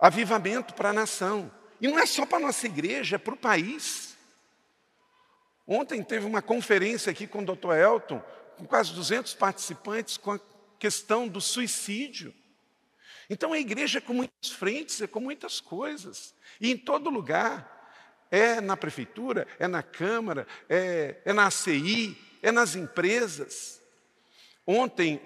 avivamento 0.00 0.72
para 0.72 0.88
a 0.88 0.92
nação. 0.94 1.59
E 1.80 1.88
não 1.88 1.98
é 1.98 2.06
só 2.06 2.26
para 2.26 2.38
a 2.38 2.42
nossa 2.42 2.66
igreja, 2.66 3.16
é 3.16 3.18
para 3.18 3.34
o 3.34 3.36
país. 3.36 4.16
Ontem 5.66 6.02
teve 6.02 6.26
uma 6.26 6.42
conferência 6.42 7.10
aqui 7.10 7.26
com 7.26 7.42
o 7.42 7.44
Dr. 7.44 7.72
Elton, 7.72 8.22
com 8.58 8.66
quase 8.66 8.92
200 8.92 9.34
participantes, 9.34 10.16
com 10.16 10.32
a 10.32 10.40
questão 10.78 11.28
do 11.28 11.40
suicídio. 11.40 12.34
Então 13.28 13.52
a 13.52 13.58
igreja 13.58 13.98
é 13.98 14.00
com 14.00 14.12
muitas 14.12 14.50
frentes, 14.50 15.00
é 15.00 15.06
com 15.06 15.20
muitas 15.20 15.60
coisas. 15.60 16.34
E 16.60 16.70
em 16.70 16.76
todo 16.76 17.08
lugar. 17.08 17.78
É 18.32 18.60
na 18.60 18.76
prefeitura, 18.76 19.44
é 19.58 19.66
na 19.66 19.82
Câmara, 19.82 20.46
é, 20.68 21.20
é 21.24 21.32
na 21.32 21.46
ACI, 21.46 22.16
é 22.40 22.52
nas 22.52 22.76
empresas. 22.76 23.82
Ontem 24.64 25.20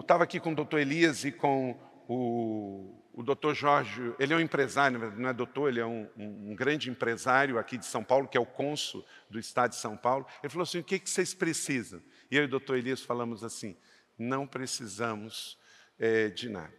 estava 0.00 0.24
aqui 0.24 0.38
com 0.38 0.52
o 0.52 0.54
doutor 0.54 0.80
Elias 0.80 1.24
e 1.24 1.32
com 1.32 1.74
o 2.06 2.94
o 3.16 3.22
doutor 3.22 3.54
Jorge, 3.54 4.14
ele 4.18 4.34
é 4.34 4.36
um 4.36 4.40
empresário, 4.40 4.98
não 5.16 5.30
é 5.30 5.32
doutor, 5.32 5.70
ele 5.70 5.80
é 5.80 5.86
um, 5.86 6.06
um, 6.18 6.50
um, 6.50 6.54
grande 6.54 6.90
empresário 6.90 7.58
aqui 7.58 7.78
de 7.78 7.86
São 7.86 8.04
Paulo, 8.04 8.28
que 8.28 8.36
é 8.36 8.40
o 8.40 8.44
cônsul 8.44 9.02
do 9.30 9.38
estado 9.38 9.70
de 9.70 9.76
São 9.76 9.96
Paulo. 9.96 10.26
Ele 10.42 10.50
falou 10.50 10.64
assim: 10.64 10.80
o 10.80 10.84
que, 10.84 10.98
que 10.98 11.08
vocês 11.08 11.32
precisam? 11.32 12.02
E 12.30 12.36
eu 12.36 12.42
e 12.42 12.44
o 12.44 12.48
doutor 12.48 12.76
Elias 12.76 13.00
falamos 13.00 13.42
assim: 13.42 13.74
não 14.18 14.46
precisamos 14.46 15.58
é, 15.98 16.28
de 16.28 16.50
nada. 16.50 16.74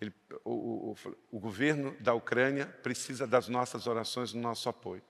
Ele, 0.00 0.14
o, 0.46 0.92
o, 0.92 0.96
o 1.32 1.38
governo 1.38 1.94
da 2.00 2.14
Ucrânia 2.14 2.64
precisa 2.82 3.26
das 3.26 3.48
nossas 3.48 3.86
orações, 3.86 4.32
do 4.32 4.38
nosso 4.38 4.66
apoio. 4.70 5.02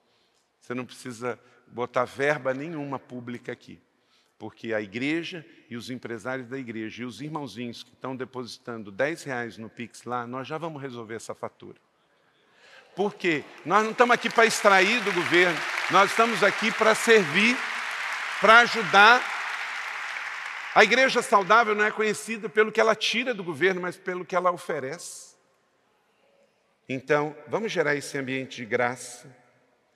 Você 0.61 0.75
não 0.75 0.85
precisa 0.85 1.39
botar 1.69 2.05
verba 2.05 2.53
nenhuma 2.53 2.99
pública 2.99 3.53
aqui 3.53 3.81
porque 4.39 4.73
a 4.73 4.81
igreja 4.81 5.45
e 5.69 5.77
os 5.77 5.91
empresários 5.91 6.47
da 6.47 6.57
igreja 6.57 7.03
e 7.03 7.05
os 7.05 7.21
irmãozinhos 7.21 7.83
que 7.83 7.93
estão 7.93 8.15
depositando 8.15 8.93
10 8.93 9.25
reais 9.25 9.59
no 9.59 9.69
Pix 9.69 10.05
lá, 10.05 10.27
nós 10.27 10.47
já 10.47 10.57
vamos 10.57 10.81
resolver 10.81 11.17
essa 11.17 11.35
fatura. 11.35 11.77
Por 12.95 13.15
quê? 13.15 13.45
Nós 13.67 13.83
não 13.83 13.91
estamos 13.91 14.15
aqui 14.15 14.31
para 14.31 14.47
extrair 14.47 15.03
do 15.03 15.13
governo, 15.13 15.59
nós 15.91 16.11
estamos 16.11 16.43
aqui 16.43 16.71
para 16.73 16.95
servir, 16.95 17.57
para 18.41 18.61
ajudar. 18.61 19.23
A 20.75 20.85
igreja 20.85 21.21
saudável 21.21 21.75
não 21.75 21.85
é 21.85 21.91
conhecida 21.91 22.49
pelo 22.49 22.71
que 22.71 22.81
ela 22.81 22.95
tira 22.95 23.35
do 23.35 23.43
governo, 23.43 23.81
mas 23.81 23.97
pelo 23.97 24.25
que 24.25 24.37
ela 24.37 24.53
oferece. 24.53 25.37
Então, 26.89 27.37
vamos 27.49 27.71
gerar 27.71 27.95
esse 27.97 28.17
ambiente 28.17 28.57
de 28.57 28.65
graça, 28.65 29.37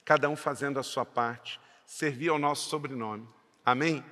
cada 0.04 0.28
um 0.28 0.36
fazendo 0.36 0.78
a 0.78 0.82
sua 0.82 1.04
parte, 1.04 1.60
servir 1.86 2.28
ao 2.28 2.38
nosso 2.38 2.68
sobrenome. 2.68 3.26
Amém? 3.64 4.04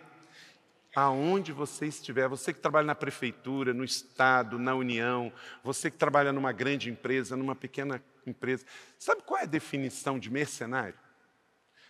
Aonde 0.94 1.52
você 1.52 1.86
estiver, 1.86 2.28
você 2.28 2.52
que 2.52 2.58
trabalha 2.58 2.86
na 2.86 2.94
prefeitura, 2.94 3.72
no 3.72 3.84
estado, 3.84 4.58
na 4.58 4.74
união, 4.74 5.32
você 5.62 5.90
que 5.90 5.96
trabalha 5.96 6.32
numa 6.32 6.52
grande 6.52 6.90
empresa, 6.90 7.36
numa 7.36 7.54
pequena 7.54 8.02
empresa, 8.26 8.66
sabe 8.98 9.22
qual 9.22 9.40
é 9.40 9.44
a 9.44 9.46
definição 9.46 10.18
de 10.18 10.30
mercenário? 10.30 10.98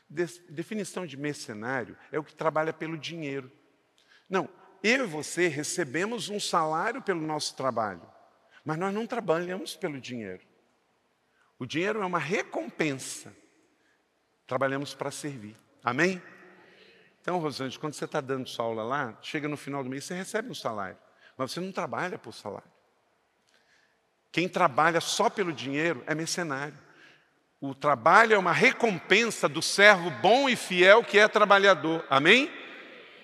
De 0.08 0.26
definição 0.50 1.06
de 1.06 1.16
mercenário 1.16 1.96
é 2.12 2.18
o 2.18 2.24
que 2.24 2.34
trabalha 2.34 2.72
pelo 2.72 2.98
dinheiro. 2.98 3.50
Não, 4.28 4.48
eu 4.82 5.04
e 5.04 5.08
você 5.08 5.48
recebemos 5.48 6.28
um 6.28 6.38
salário 6.38 7.00
pelo 7.00 7.20
nosso 7.20 7.56
trabalho, 7.56 8.02
mas 8.64 8.78
nós 8.78 8.92
não 8.92 9.06
trabalhamos 9.06 9.76
pelo 9.76 10.00
dinheiro. 10.00 10.42
O 11.58 11.66
dinheiro 11.66 12.02
é 12.02 12.06
uma 12.06 12.18
recompensa. 12.18 13.34
Trabalhamos 14.46 14.94
para 14.94 15.10
servir. 15.10 15.56
Amém? 15.84 16.20
Então, 17.30 17.38
Rosângela, 17.38 17.80
quando 17.80 17.94
você 17.94 18.06
está 18.06 18.20
dando 18.20 18.48
sua 18.48 18.64
aula 18.64 18.82
lá, 18.82 19.16
chega 19.22 19.46
no 19.46 19.56
final 19.56 19.84
do 19.84 19.88
mês, 19.88 20.02
você 20.02 20.14
recebe 20.14 20.50
um 20.50 20.54
salário. 20.54 20.96
Mas 21.38 21.52
você 21.52 21.60
não 21.60 21.70
trabalha 21.70 22.18
por 22.18 22.34
salário. 22.34 22.68
Quem 24.32 24.48
trabalha 24.48 25.00
só 25.00 25.30
pelo 25.30 25.52
dinheiro 25.52 26.02
é 26.08 26.14
mercenário. 26.14 26.76
O 27.60 27.72
trabalho 27.72 28.34
é 28.34 28.38
uma 28.38 28.52
recompensa 28.52 29.48
do 29.48 29.62
servo 29.62 30.10
bom 30.10 30.48
e 30.48 30.56
fiel 30.56 31.04
que 31.04 31.20
é 31.20 31.28
trabalhador. 31.28 32.04
Amém? 32.10 32.50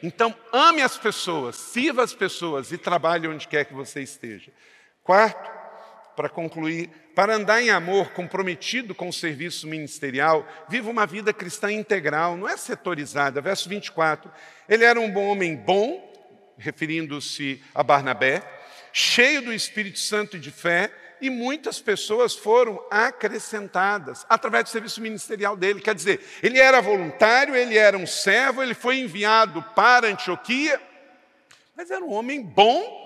Então, 0.00 0.32
ame 0.52 0.82
as 0.82 0.96
pessoas, 0.96 1.56
sirva 1.56 2.04
as 2.04 2.14
pessoas 2.14 2.70
e 2.70 2.78
trabalhe 2.78 3.26
onde 3.26 3.48
quer 3.48 3.64
que 3.64 3.74
você 3.74 4.04
esteja. 4.04 4.52
Quarto, 5.02 5.50
para 6.16 6.30
concluir, 6.30 6.88
para 7.14 7.34
andar 7.34 7.62
em 7.62 7.70
amor, 7.70 8.10
comprometido 8.10 8.94
com 8.94 9.08
o 9.08 9.12
serviço 9.12 9.68
ministerial, 9.68 10.46
viva 10.68 10.90
uma 10.90 11.06
vida 11.06 11.32
cristã 11.32 11.70
integral, 11.70 12.36
não 12.36 12.48
é 12.48 12.56
setorizada. 12.56 13.40
Verso 13.40 13.68
24. 13.68 14.30
Ele 14.68 14.84
era 14.84 14.98
um 14.98 15.10
bom 15.10 15.26
homem 15.26 15.54
bom, 15.54 16.12
referindo-se 16.56 17.62
a 17.74 17.82
Barnabé, 17.82 18.42
cheio 18.92 19.42
do 19.42 19.52
Espírito 19.52 19.98
Santo 19.98 20.38
e 20.38 20.40
de 20.40 20.50
fé, 20.50 20.90
e 21.20 21.30
muitas 21.30 21.80
pessoas 21.80 22.34
foram 22.34 22.82
acrescentadas 22.90 24.26
através 24.28 24.64
do 24.64 24.70
serviço 24.70 25.00
ministerial 25.00 25.56
dele. 25.56 25.80
Quer 25.80 25.94
dizer, 25.94 26.20
ele 26.42 26.58
era 26.58 26.80
voluntário, 26.80 27.54
ele 27.54 27.76
era 27.76 27.96
um 27.96 28.06
servo, 28.06 28.62
ele 28.62 28.74
foi 28.74 28.98
enviado 28.98 29.62
para 29.74 30.08
Antioquia, 30.08 30.80
mas 31.74 31.90
era 31.90 32.04
um 32.04 32.12
homem 32.12 32.42
bom 32.42 33.05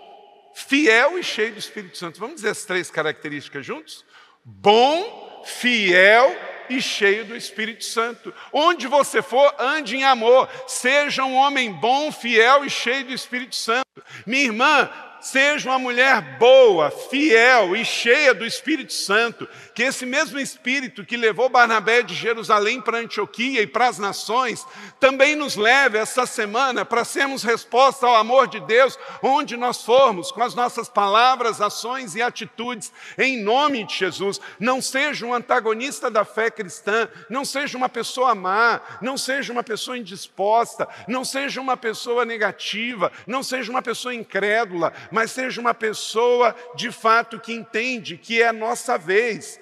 fiel 0.54 1.18
e 1.18 1.22
cheio 1.22 1.52
do 1.52 1.58
Espírito 1.58 1.96
Santo. 1.96 2.20
Vamos 2.20 2.36
dizer 2.36 2.50
as 2.50 2.64
três 2.64 2.90
características 2.90 3.64
juntos? 3.64 4.04
Bom, 4.44 5.42
fiel 5.44 6.36
e 6.68 6.80
cheio 6.80 7.24
do 7.24 7.36
Espírito 7.36 7.84
Santo. 7.84 8.32
Onde 8.52 8.86
você 8.86 9.20
for, 9.20 9.54
ande 9.58 9.96
em 9.96 10.04
amor. 10.04 10.48
Seja 10.66 11.24
um 11.24 11.34
homem 11.34 11.72
bom, 11.72 12.12
fiel 12.12 12.64
e 12.64 12.70
cheio 12.70 13.04
do 13.04 13.12
Espírito 13.12 13.56
Santo. 13.56 13.84
Minha 14.24 14.44
irmã, 14.44 14.90
seja 15.20 15.68
uma 15.68 15.78
mulher 15.78 16.38
boa, 16.38 16.90
fiel 16.90 17.76
e 17.76 17.84
cheia 17.84 18.32
do 18.32 18.46
Espírito 18.46 18.92
Santo, 18.92 19.48
que 19.74 19.82
esse 19.82 20.06
mesmo 20.06 20.38
Espírito 20.38 21.04
que 21.04 21.16
levou 21.16 21.48
Barnabé 21.48 22.02
de 22.02 22.14
Jerusalém 22.14 22.80
para 22.80 22.98
Antioquia 22.98 23.62
e 23.62 23.66
para 23.66 23.88
as 23.88 23.98
nações, 23.98 24.66
também 24.98 25.36
nos 25.36 25.56
leve 25.56 25.98
essa 25.98 26.26
semana 26.26 26.84
para 26.84 27.04
sermos 27.04 27.42
resposta 27.42 28.06
ao 28.06 28.14
amor 28.14 28.46
de 28.48 28.60
Deus, 28.60 28.98
onde 29.22 29.56
nós 29.56 29.82
formos, 29.82 30.30
com 30.30 30.42
as 30.42 30.54
nossas 30.54 30.88
palavras, 30.88 31.60
ações 31.60 32.14
e 32.14 32.22
atitudes, 32.22 32.92
em 33.18 33.42
nome 33.42 33.84
de 33.84 33.94
Jesus. 33.94 34.40
Não 34.58 34.80
seja 34.80 35.26
um 35.26 35.34
antagonista 35.34 36.10
da 36.10 36.24
fé 36.24 36.50
cristã, 36.50 37.08
não 37.28 37.44
seja 37.44 37.76
uma 37.76 37.88
pessoa 37.88 38.34
má, 38.34 38.80
não 39.00 39.16
seja 39.16 39.52
uma 39.52 39.62
pessoa 39.62 39.98
indisposta, 39.98 40.88
não 41.06 41.24
seja 41.24 41.60
uma 41.60 41.76
pessoa 41.76 42.24
negativa, 42.24 43.12
não 43.26 43.42
seja 43.42 43.70
uma 43.70 43.82
pessoa 43.82 44.14
incrédula, 44.14 44.92
mas 45.10 45.30
seja 45.30 45.60
uma 45.60 45.74
pessoa 45.74 46.54
de 46.74 46.90
fato 46.90 47.38
que 47.38 47.52
entende 47.52 48.16
que 48.16 48.40
é 48.42 48.48
a 48.48 48.52
nossa 48.52 48.96
vez. 48.96 49.58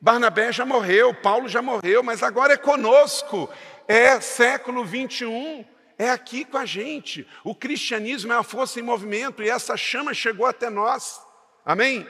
Barnabé 0.00 0.52
já 0.52 0.64
morreu, 0.66 1.14
Paulo 1.14 1.48
já 1.48 1.62
morreu, 1.62 2.02
mas 2.02 2.22
agora 2.22 2.54
é 2.54 2.56
conosco, 2.56 3.48
é 3.86 4.20
século 4.20 4.84
21, 4.84 5.64
é 5.96 6.10
aqui 6.10 6.44
com 6.44 6.58
a 6.58 6.66
gente. 6.66 7.26
O 7.44 7.54
cristianismo 7.54 8.32
é 8.32 8.36
a 8.36 8.42
força 8.42 8.80
em 8.80 8.82
movimento 8.82 9.42
e 9.42 9.48
essa 9.48 9.76
chama 9.76 10.12
chegou 10.12 10.46
até 10.46 10.68
nós. 10.68 11.20
Amém? 11.64 12.06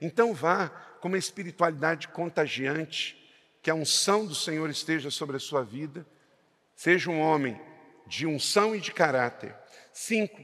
Então 0.00 0.32
vá 0.32 0.68
com 1.00 1.08
uma 1.08 1.18
espiritualidade 1.18 2.06
contagiante, 2.08 3.18
que 3.60 3.70
a 3.70 3.74
unção 3.74 4.24
do 4.24 4.34
Senhor 4.34 4.70
esteja 4.70 5.10
sobre 5.10 5.36
a 5.36 5.40
sua 5.40 5.64
vida. 5.64 6.06
Seja 6.76 7.10
um 7.10 7.20
homem 7.20 7.60
de 8.06 8.26
unção 8.26 8.74
e 8.74 8.80
de 8.80 8.92
caráter. 8.92 9.54
Cinco, 9.92 10.40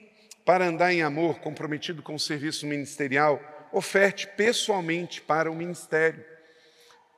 para 0.48 0.64
andar 0.64 0.94
em 0.94 1.02
amor, 1.02 1.40
comprometido 1.40 2.02
com 2.02 2.14
o 2.14 2.18
serviço 2.18 2.66
ministerial, 2.66 3.38
oferte 3.70 4.26
pessoalmente 4.28 5.20
para 5.20 5.50
o 5.50 5.54
ministério. 5.54 6.24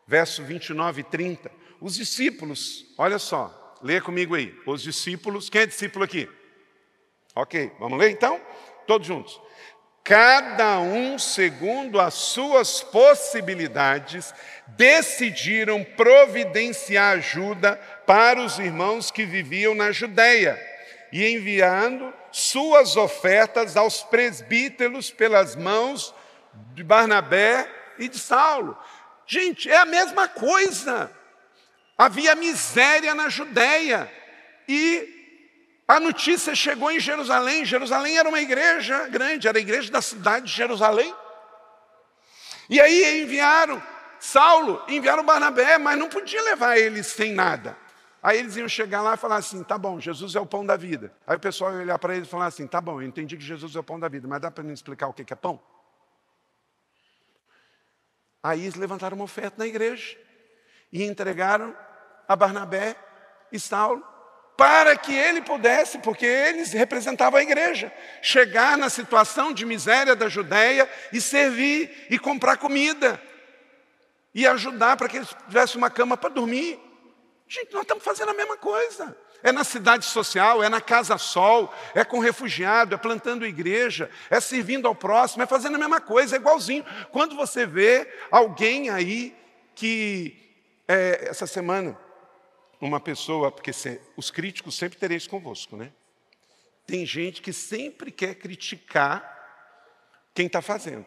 Verso 0.04 0.42
29 0.42 1.02
e 1.02 1.04
30. 1.04 1.48
Os 1.80 1.94
discípulos, 1.94 2.92
olha 2.98 3.20
só, 3.20 3.76
leia 3.80 4.02
comigo 4.02 4.34
aí. 4.34 4.52
Os 4.66 4.82
discípulos, 4.82 5.48
quem 5.48 5.60
é 5.60 5.66
discípulo 5.66 6.04
aqui? 6.04 6.28
Ok, 7.32 7.70
vamos 7.78 8.00
ler 8.00 8.10
então? 8.10 8.40
Todos 8.84 9.06
juntos. 9.06 9.40
Cada 10.02 10.80
um, 10.80 11.16
segundo 11.16 12.00
as 12.00 12.14
suas 12.14 12.82
possibilidades, 12.82 14.34
decidiram 14.66 15.84
providenciar 15.84 17.18
ajuda 17.18 17.76
para 18.08 18.42
os 18.42 18.58
irmãos 18.58 19.08
que 19.12 19.24
viviam 19.24 19.72
na 19.72 19.92
Judéia 19.92 20.60
e 21.12 21.24
enviando 21.28 22.12
suas 22.32 22.96
ofertas 22.96 23.76
aos 23.76 24.02
presbíteros 24.02 25.10
pelas 25.10 25.56
mãos 25.56 26.14
de 26.74 26.82
Barnabé 26.82 27.70
e 27.98 28.08
de 28.08 28.18
Saulo. 28.18 28.76
Gente, 29.26 29.70
é 29.70 29.76
a 29.76 29.84
mesma 29.84 30.28
coisa. 30.28 31.10
Havia 31.96 32.34
miséria 32.34 33.14
na 33.14 33.28
Judéia 33.28 34.10
e 34.66 35.20
a 35.86 35.98
notícia 35.98 36.54
chegou 36.54 36.90
em 36.90 37.00
Jerusalém. 37.00 37.64
Jerusalém 37.64 38.16
era 38.16 38.28
uma 38.28 38.40
igreja 38.40 39.08
grande, 39.08 39.48
era 39.48 39.58
a 39.58 39.60
igreja 39.60 39.90
da 39.90 40.00
cidade 40.00 40.46
de 40.46 40.52
Jerusalém. 40.52 41.14
E 42.68 42.80
aí 42.80 43.22
enviaram 43.22 43.82
Saulo, 44.20 44.84
enviaram 44.86 45.24
Barnabé, 45.24 45.78
mas 45.78 45.98
não 45.98 46.08
podia 46.08 46.40
levar 46.42 46.78
eles 46.78 47.06
sem 47.08 47.32
nada. 47.32 47.76
Aí 48.22 48.38
eles 48.38 48.56
iam 48.56 48.68
chegar 48.68 49.02
lá 49.02 49.14
e 49.14 49.16
falar 49.16 49.37
assim: 49.37 49.62
tá 49.62 49.78
bom, 49.78 49.98
Jesus 49.98 50.35
é 50.35 50.40
o 50.40 50.46
pão 50.46 50.64
da 50.64 50.76
vida. 50.76 51.12
Aí 51.26 51.37
o 51.37 51.40
pessoal 51.40 51.72
ia 51.72 51.78
olhar 51.80 51.98
para 51.98 52.14
eles 52.14 52.28
e 52.28 52.30
falar 52.30 52.46
assim: 52.46 52.66
tá 52.66 52.80
bom, 52.80 53.00
eu 53.00 53.06
entendi 53.06 53.37
que 53.37 53.42
Jesus 53.42 53.74
é 53.74 53.78
o 53.78 53.83
pão 53.83 53.98
da 53.98 54.09
vida, 54.09 54.28
mas 54.28 54.40
dá 54.40 54.50
para 54.50 54.62
me 54.62 54.72
explicar 54.72 55.09
o 55.09 55.12
que 55.12 55.33
é 55.33 55.37
pão? 55.37 55.61
Aí 58.42 58.62
eles 58.62 58.74
levantaram 58.74 59.16
uma 59.16 59.24
oferta 59.24 59.56
na 59.59 59.66
igreja 59.66 60.16
e 60.92 61.04
entregaram 61.04 61.76
a 62.26 62.35
Barnabé 62.35 62.96
e 63.52 63.59
Saulo 63.61 64.04
para 64.56 64.94
que 64.94 65.14
ele 65.14 65.40
pudesse, 65.40 65.98
porque 66.00 66.26
eles 66.26 66.72
representavam 66.72 67.38
a 67.38 67.42
igreja, 67.42 67.90
chegar 68.20 68.76
na 68.76 68.90
situação 68.90 69.54
de 69.54 69.64
miséria 69.64 70.14
da 70.14 70.28
Judéia 70.28 70.87
e 71.12 71.20
servir 71.20 72.06
e 72.11 72.18
comprar 72.18 72.59
comida 72.59 73.20
e 74.35 74.46
ajudar 74.46 74.98
para 74.98 75.09
que 75.09 75.16
eles 75.16 75.35
tivessem 75.46 75.78
uma 75.78 75.88
cama 75.88 76.16
para 76.16 76.28
dormir. 76.28 76.78
Gente, 77.52 77.72
nós 77.72 77.82
estamos 77.82 78.04
fazendo 78.04 78.28
a 78.28 78.34
mesma 78.34 78.56
coisa. 78.56 79.16
É 79.42 79.50
na 79.50 79.64
cidade 79.64 80.04
social, 80.04 80.62
é 80.62 80.68
na 80.68 80.80
casa 80.80 81.18
sol, 81.18 81.74
é 81.96 82.04
com 82.04 82.20
refugiado, 82.20 82.94
é 82.94 82.98
plantando 82.98 83.44
igreja, 83.44 84.08
é 84.30 84.38
servindo 84.38 84.86
ao 84.86 84.94
próximo, 84.94 85.42
é 85.42 85.46
fazendo 85.46 85.74
a 85.74 85.78
mesma 85.78 86.00
coisa, 86.00 86.36
é 86.36 86.38
igualzinho. 86.38 86.84
Quando 87.10 87.34
você 87.34 87.66
vê 87.66 88.08
alguém 88.30 88.88
aí 88.88 89.36
que, 89.74 90.62
é, 90.86 91.26
essa 91.28 91.44
semana, 91.44 91.98
uma 92.80 93.00
pessoa, 93.00 93.50
porque 93.50 93.72
se, 93.72 94.00
os 94.16 94.30
críticos 94.30 94.76
sempre 94.76 94.96
tereis 94.96 95.26
convosco, 95.26 95.76
né? 95.76 95.92
Tem 96.86 97.04
gente 97.04 97.42
que 97.42 97.52
sempre 97.52 98.12
quer 98.12 98.36
criticar 98.36 99.24
quem 100.32 100.46
está 100.46 100.62
fazendo, 100.62 101.06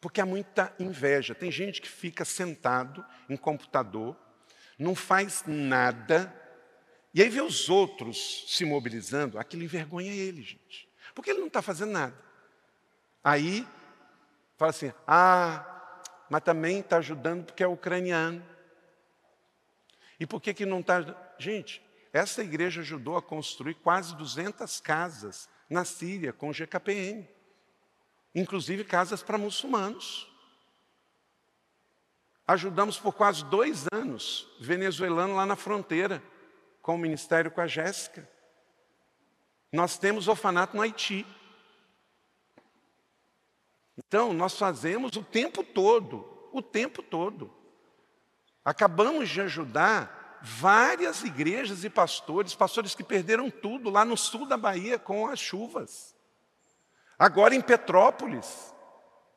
porque 0.00 0.20
há 0.20 0.26
muita 0.26 0.72
inveja. 0.78 1.34
Tem 1.34 1.50
gente 1.50 1.82
que 1.82 1.88
fica 1.88 2.24
sentado 2.24 3.04
em 3.28 3.36
computador, 3.36 4.16
não 4.78 4.94
faz 4.94 5.44
nada, 5.46 6.32
e 7.14 7.22
aí 7.22 7.28
vê 7.28 7.40
os 7.40 7.68
outros 7.68 8.44
se 8.48 8.64
mobilizando, 8.64 9.38
aquilo 9.38 9.62
envergonha 9.62 10.12
ele, 10.12 10.42
gente. 10.42 10.88
Porque 11.14 11.30
ele 11.30 11.40
não 11.40 11.48
está 11.48 11.60
fazendo 11.60 11.92
nada. 11.92 12.16
Aí, 13.22 13.66
fala 14.56 14.70
assim: 14.70 14.92
ah, 15.06 15.64
mas 16.30 16.42
também 16.42 16.80
está 16.80 16.96
ajudando 16.96 17.44
porque 17.44 17.62
é 17.62 17.66
ucraniano. 17.66 18.42
E 20.18 20.26
por 20.26 20.40
que, 20.40 20.54
que 20.54 20.64
não 20.64 20.80
está. 20.80 21.04
Gente, 21.38 21.82
essa 22.12 22.42
igreja 22.42 22.80
ajudou 22.80 23.16
a 23.16 23.22
construir 23.22 23.74
quase 23.74 24.16
200 24.16 24.80
casas 24.80 25.48
na 25.68 25.84
Síria 25.84 26.32
com 26.32 26.48
o 26.48 26.52
GKPM, 26.52 27.28
inclusive 28.34 28.84
casas 28.84 29.22
para 29.22 29.36
muçulmanos. 29.36 30.31
Ajudamos 32.52 32.98
por 32.98 33.14
quase 33.14 33.42
dois 33.46 33.86
anos 33.90 34.46
venezuelano 34.60 35.36
lá 35.36 35.46
na 35.46 35.56
fronteira, 35.56 36.22
com 36.82 36.96
o 36.96 36.98
ministério 36.98 37.50
com 37.50 37.62
a 37.62 37.66
Jéssica. 37.66 38.28
Nós 39.72 39.96
temos 39.96 40.28
orfanato 40.28 40.76
no 40.76 40.82
Haiti. 40.82 41.26
Então, 43.96 44.34
nós 44.34 44.58
fazemos 44.58 45.16
o 45.16 45.24
tempo 45.24 45.64
todo, 45.64 46.50
o 46.52 46.60
tempo 46.60 47.02
todo. 47.02 47.50
Acabamos 48.62 49.30
de 49.30 49.40
ajudar 49.40 50.38
várias 50.42 51.24
igrejas 51.24 51.84
e 51.84 51.88
pastores, 51.88 52.54
pastores 52.54 52.94
que 52.94 53.02
perderam 53.02 53.48
tudo 53.48 53.88
lá 53.88 54.04
no 54.04 54.14
sul 54.14 54.44
da 54.44 54.58
Bahia 54.58 54.98
com 54.98 55.26
as 55.26 55.40
chuvas. 55.40 56.14
Agora 57.18 57.54
em 57.54 57.62
Petrópolis, 57.62 58.71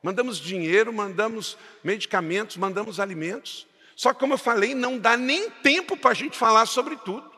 mandamos 0.06 0.38
dinheiro, 0.38 0.94
mandamos 0.94 1.58
medicamentos, 1.84 2.58
mandamos 2.58 3.00
alimentos. 3.00 3.66
Só 3.96 4.14
que, 4.14 4.20
como 4.20 4.36
eu 4.36 4.38
falei, 4.38 4.76
não 4.76 5.00
dá 5.00 5.18
nem 5.18 5.50
tempo 5.50 5.98
para 5.98 6.12
a 6.12 6.14
gente 6.14 6.38
falar 6.38 6.68
sobre 6.68 6.96
tudo. 6.98 7.34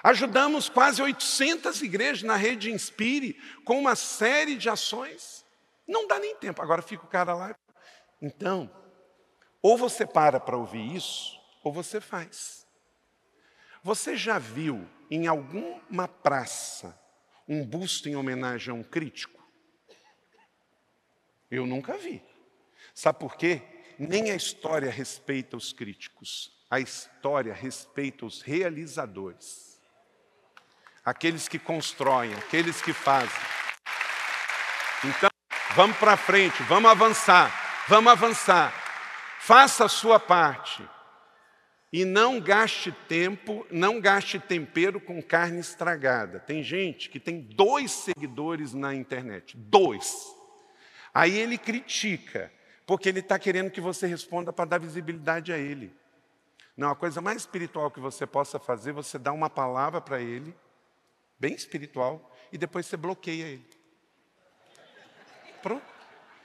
Ajudamos 0.00 0.68
quase 0.68 1.02
800 1.02 1.82
igrejas 1.82 2.22
na 2.22 2.36
rede 2.36 2.70
Inspire 2.70 3.36
com 3.64 3.80
uma 3.80 3.96
série 3.96 4.54
de 4.54 4.70
ações. 4.70 5.44
Não 5.84 6.06
dá 6.06 6.20
nem 6.20 6.36
tempo. 6.36 6.62
Agora 6.62 6.82
fica 6.82 7.04
o 7.04 7.08
cara 7.08 7.34
lá. 7.34 7.52
Então, 8.20 8.70
ou 9.60 9.76
você 9.76 10.06
para 10.06 10.38
para 10.38 10.56
ouvir 10.56 10.94
isso, 10.94 11.36
ou 11.64 11.72
você 11.72 12.00
faz. 12.00 12.64
Você 13.82 14.16
já 14.16 14.38
viu 14.38 14.88
em 15.10 15.26
alguma 15.26 16.06
praça 16.06 16.96
um 17.48 17.66
busto 17.66 18.08
em 18.08 18.14
homenagem 18.14 18.70
a 18.70 18.74
um 18.74 18.84
crítico? 18.84 19.41
Eu 21.52 21.66
nunca 21.66 21.96
vi. 21.96 22.20
Sabe 22.92 23.20
por 23.20 23.36
quê? 23.36 23.62
Nem 23.96 24.32
a 24.32 24.34
história 24.34 24.90
respeita 24.90 25.56
os 25.56 25.72
críticos, 25.72 26.50
a 26.68 26.80
história 26.80 27.54
respeita 27.54 28.26
os 28.26 28.42
realizadores 28.42 29.72
aqueles 31.04 31.48
que 31.48 31.58
constroem, 31.58 32.32
aqueles 32.34 32.80
que 32.80 32.92
fazem. 32.92 33.40
Então, 35.04 35.30
vamos 35.74 35.96
para 35.96 36.16
frente, 36.16 36.62
vamos 36.64 36.90
avançar, 36.90 37.84
vamos 37.88 38.12
avançar. 38.12 38.72
Faça 39.40 39.84
a 39.84 39.88
sua 39.88 40.20
parte. 40.20 40.88
E 41.92 42.04
não 42.06 42.40
gaste 42.40 42.90
tempo, 43.06 43.66
não 43.70 44.00
gaste 44.00 44.38
tempero 44.38 44.98
com 45.00 45.22
carne 45.22 45.60
estragada. 45.60 46.40
Tem 46.40 46.62
gente 46.62 47.10
que 47.10 47.20
tem 47.20 47.40
dois 47.40 47.90
seguidores 47.90 48.72
na 48.72 48.94
internet, 48.94 49.56
dois. 49.56 50.34
Aí 51.14 51.38
ele 51.38 51.58
critica, 51.58 52.52
porque 52.86 53.08
ele 53.08 53.20
está 53.20 53.38
querendo 53.38 53.70
que 53.70 53.80
você 53.80 54.06
responda 54.06 54.52
para 54.52 54.64
dar 54.64 54.78
visibilidade 54.78 55.52
a 55.52 55.58
ele. 55.58 55.94
Não, 56.76 56.90
a 56.90 56.96
coisa 56.96 57.20
mais 57.20 57.38
espiritual 57.38 57.90
que 57.90 58.00
você 58.00 58.26
possa 58.26 58.58
fazer, 58.58 58.92
você 58.92 59.18
dá 59.18 59.32
uma 59.32 59.50
palavra 59.50 60.00
para 60.00 60.20
ele, 60.20 60.54
bem 61.38 61.54
espiritual, 61.54 62.32
e 62.50 62.56
depois 62.56 62.86
você 62.86 62.96
bloqueia 62.96 63.44
ele. 63.44 63.70
Pronto. 65.62 65.84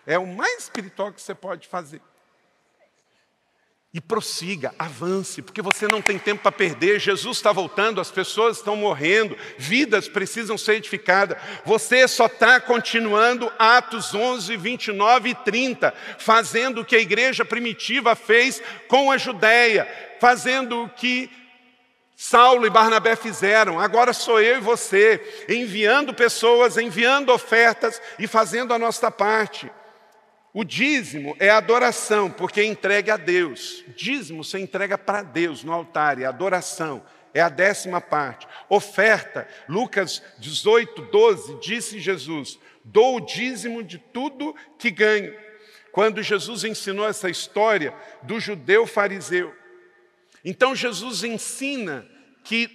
É 0.05 0.17
o 0.17 0.27
mais 0.27 0.63
espiritual 0.63 1.11
que 1.11 1.21
você 1.21 1.33
pode 1.33 1.67
fazer. 1.67 2.01
E 3.97 4.01
prossiga, 4.01 4.75
avance, 4.77 5.41
porque 5.41 5.59
você 5.59 5.87
não 5.91 6.03
tem 6.03 6.19
tempo 6.19 6.43
para 6.43 6.51
perder. 6.51 6.99
Jesus 6.99 7.37
está 7.37 7.51
voltando, 7.51 7.99
as 7.99 8.11
pessoas 8.11 8.57
estão 8.57 8.75
morrendo, 8.75 9.35
vidas 9.57 10.07
precisam 10.07 10.55
ser 10.55 10.75
edificadas. 10.75 11.35
Você 11.65 12.07
só 12.07 12.27
está 12.27 12.59
continuando 12.59 13.51
Atos 13.57 14.13
11, 14.13 14.55
29 14.55 15.29
e 15.29 15.33
30, 15.33 15.91
fazendo 16.19 16.81
o 16.81 16.85
que 16.85 16.95
a 16.95 16.99
igreja 16.99 17.43
primitiva 17.43 18.15
fez 18.15 18.61
com 18.87 19.11
a 19.11 19.17
Judéia, 19.17 19.87
fazendo 20.21 20.83
o 20.83 20.89
que 20.89 21.27
Saulo 22.15 22.67
e 22.67 22.69
Barnabé 22.69 23.15
fizeram, 23.15 23.79
agora 23.79 24.13
sou 24.13 24.39
eu 24.39 24.57
e 24.57 24.61
você, 24.61 25.45
enviando 25.49 26.13
pessoas, 26.13 26.77
enviando 26.77 27.33
ofertas 27.33 27.99
e 28.19 28.27
fazendo 28.27 28.75
a 28.75 28.77
nossa 28.77 29.09
parte. 29.09 29.71
O 30.57 30.63
dízimo 30.63 31.37
é 31.39 31.51
adoração, 31.51 32.31
porque 32.31 32.61
é 32.61 32.65
entregue 32.65 33.11
a 33.11 33.15
Deus. 33.15 33.83
Dízimo 33.95 34.43
você 34.43 34.57
entrega 34.57 34.97
para 34.97 35.21
Deus 35.21 35.63
no 35.63 35.71
altar, 35.71 36.19
é 36.19 36.25
adoração, 36.25 37.05
é 37.31 37.39
a 37.39 37.47
décima 37.47 38.01
parte. 38.01 38.47
Oferta, 38.67 39.47
Lucas 39.69 40.19
18, 40.39 40.99
12, 41.11 41.59
disse 41.59 41.99
Jesus: 41.99 42.57
dou 42.83 43.17
o 43.17 43.19
dízimo 43.19 43.83
de 43.83 43.99
tudo 43.99 44.55
que 44.79 44.89
ganho. 44.89 45.31
Quando 45.91 46.23
Jesus 46.23 46.63
ensinou 46.63 47.07
essa 47.07 47.29
história 47.29 47.93
do 48.23 48.39
judeu 48.39 48.87
fariseu, 48.87 49.53
então 50.43 50.75
Jesus 50.75 51.23
ensina 51.23 52.03
que 52.43 52.67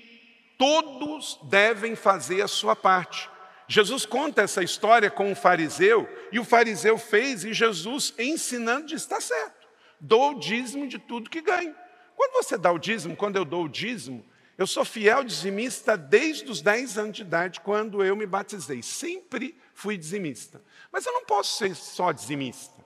todos 0.57 1.37
devem 1.51 1.97
fazer 1.97 2.43
a 2.43 2.47
sua 2.47 2.77
parte. 2.77 3.29
Jesus 3.69 4.05
conta 4.05 4.43
essa 4.43 4.63
história 4.63 5.11
com 5.11 5.31
um 5.31 5.35
fariseu, 5.35 6.09
e 6.31 6.39
o 6.39 6.45
fariseu 6.45 6.99
fez, 6.99 7.45
e 7.45 7.53
Jesus 7.53 8.15
ensinando 8.19 8.87
diz: 8.87 9.03
está 9.03 9.21
certo, 9.21 9.69
dou 10.01 10.33
o 10.33 10.39
dízimo 10.39 10.87
de 10.87 10.99
tudo 10.99 11.31
que 11.31 11.41
ganho. 11.41 11.75
Quando 12.17 12.33
você 12.33 12.59
dá 12.59 12.71
o 12.71 12.79
dízimo, 12.79 13.17
quando 13.17 13.37
eu 13.37 13.45
dou 13.45 13.65
o 13.65 13.69
dízimo, 13.69 14.25
eu 14.59 14.67
sou 14.67 14.85
fiel 14.85 15.25
dizimista 15.25 15.97
desde 15.97 16.51
os 16.51 16.61
10 16.61 16.99
anos 16.99 17.17
de 17.17 17.23
idade, 17.23 17.61
quando 17.61 18.05
eu 18.05 18.15
me 18.15 18.27
batizei. 18.27 18.83
Sempre 18.83 19.59
fui 19.75 19.97
dizimista. 19.97 20.63
Mas 20.93 21.07
eu 21.07 21.13
não 21.13 21.25
posso 21.25 21.57
ser 21.57 21.75
só 21.75 22.13
dizimista. 22.13 22.83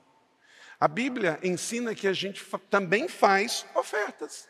A 0.79 0.87
Bíblia 0.87 1.39
ensina 1.43 1.95
que 1.95 2.07
a 2.07 2.13
gente 2.13 2.45
também 2.71 3.09
faz 3.09 3.67
ofertas. 3.75 4.47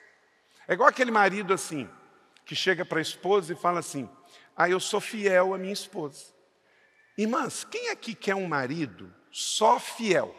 É 0.69 0.75
igual 0.75 0.89
aquele 0.89 1.11
marido 1.11 1.55
assim, 1.55 1.89
que 2.45 2.55
chega 2.55 2.85
para 2.85 2.99
a 2.99 3.03
esposa 3.03 3.53
e 3.53 3.57
fala 3.57 3.81
assim: 3.81 4.09
Ah, 4.57 4.71
eu 4.71 4.81
sou 4.81 5.01
fiel 5.01 5.53
à 5.53 5.59
minha 5.59 5.73
esposa. 5.73 6.35
Irmãs, 7.19 7.65
quem 7.65 7.91
aqui 7.91 8.15
quer 8.15 8.35
um 8.35 8.47
marido 8.47 9.15
só 9.31 9.79
fiel? 9.79 10.35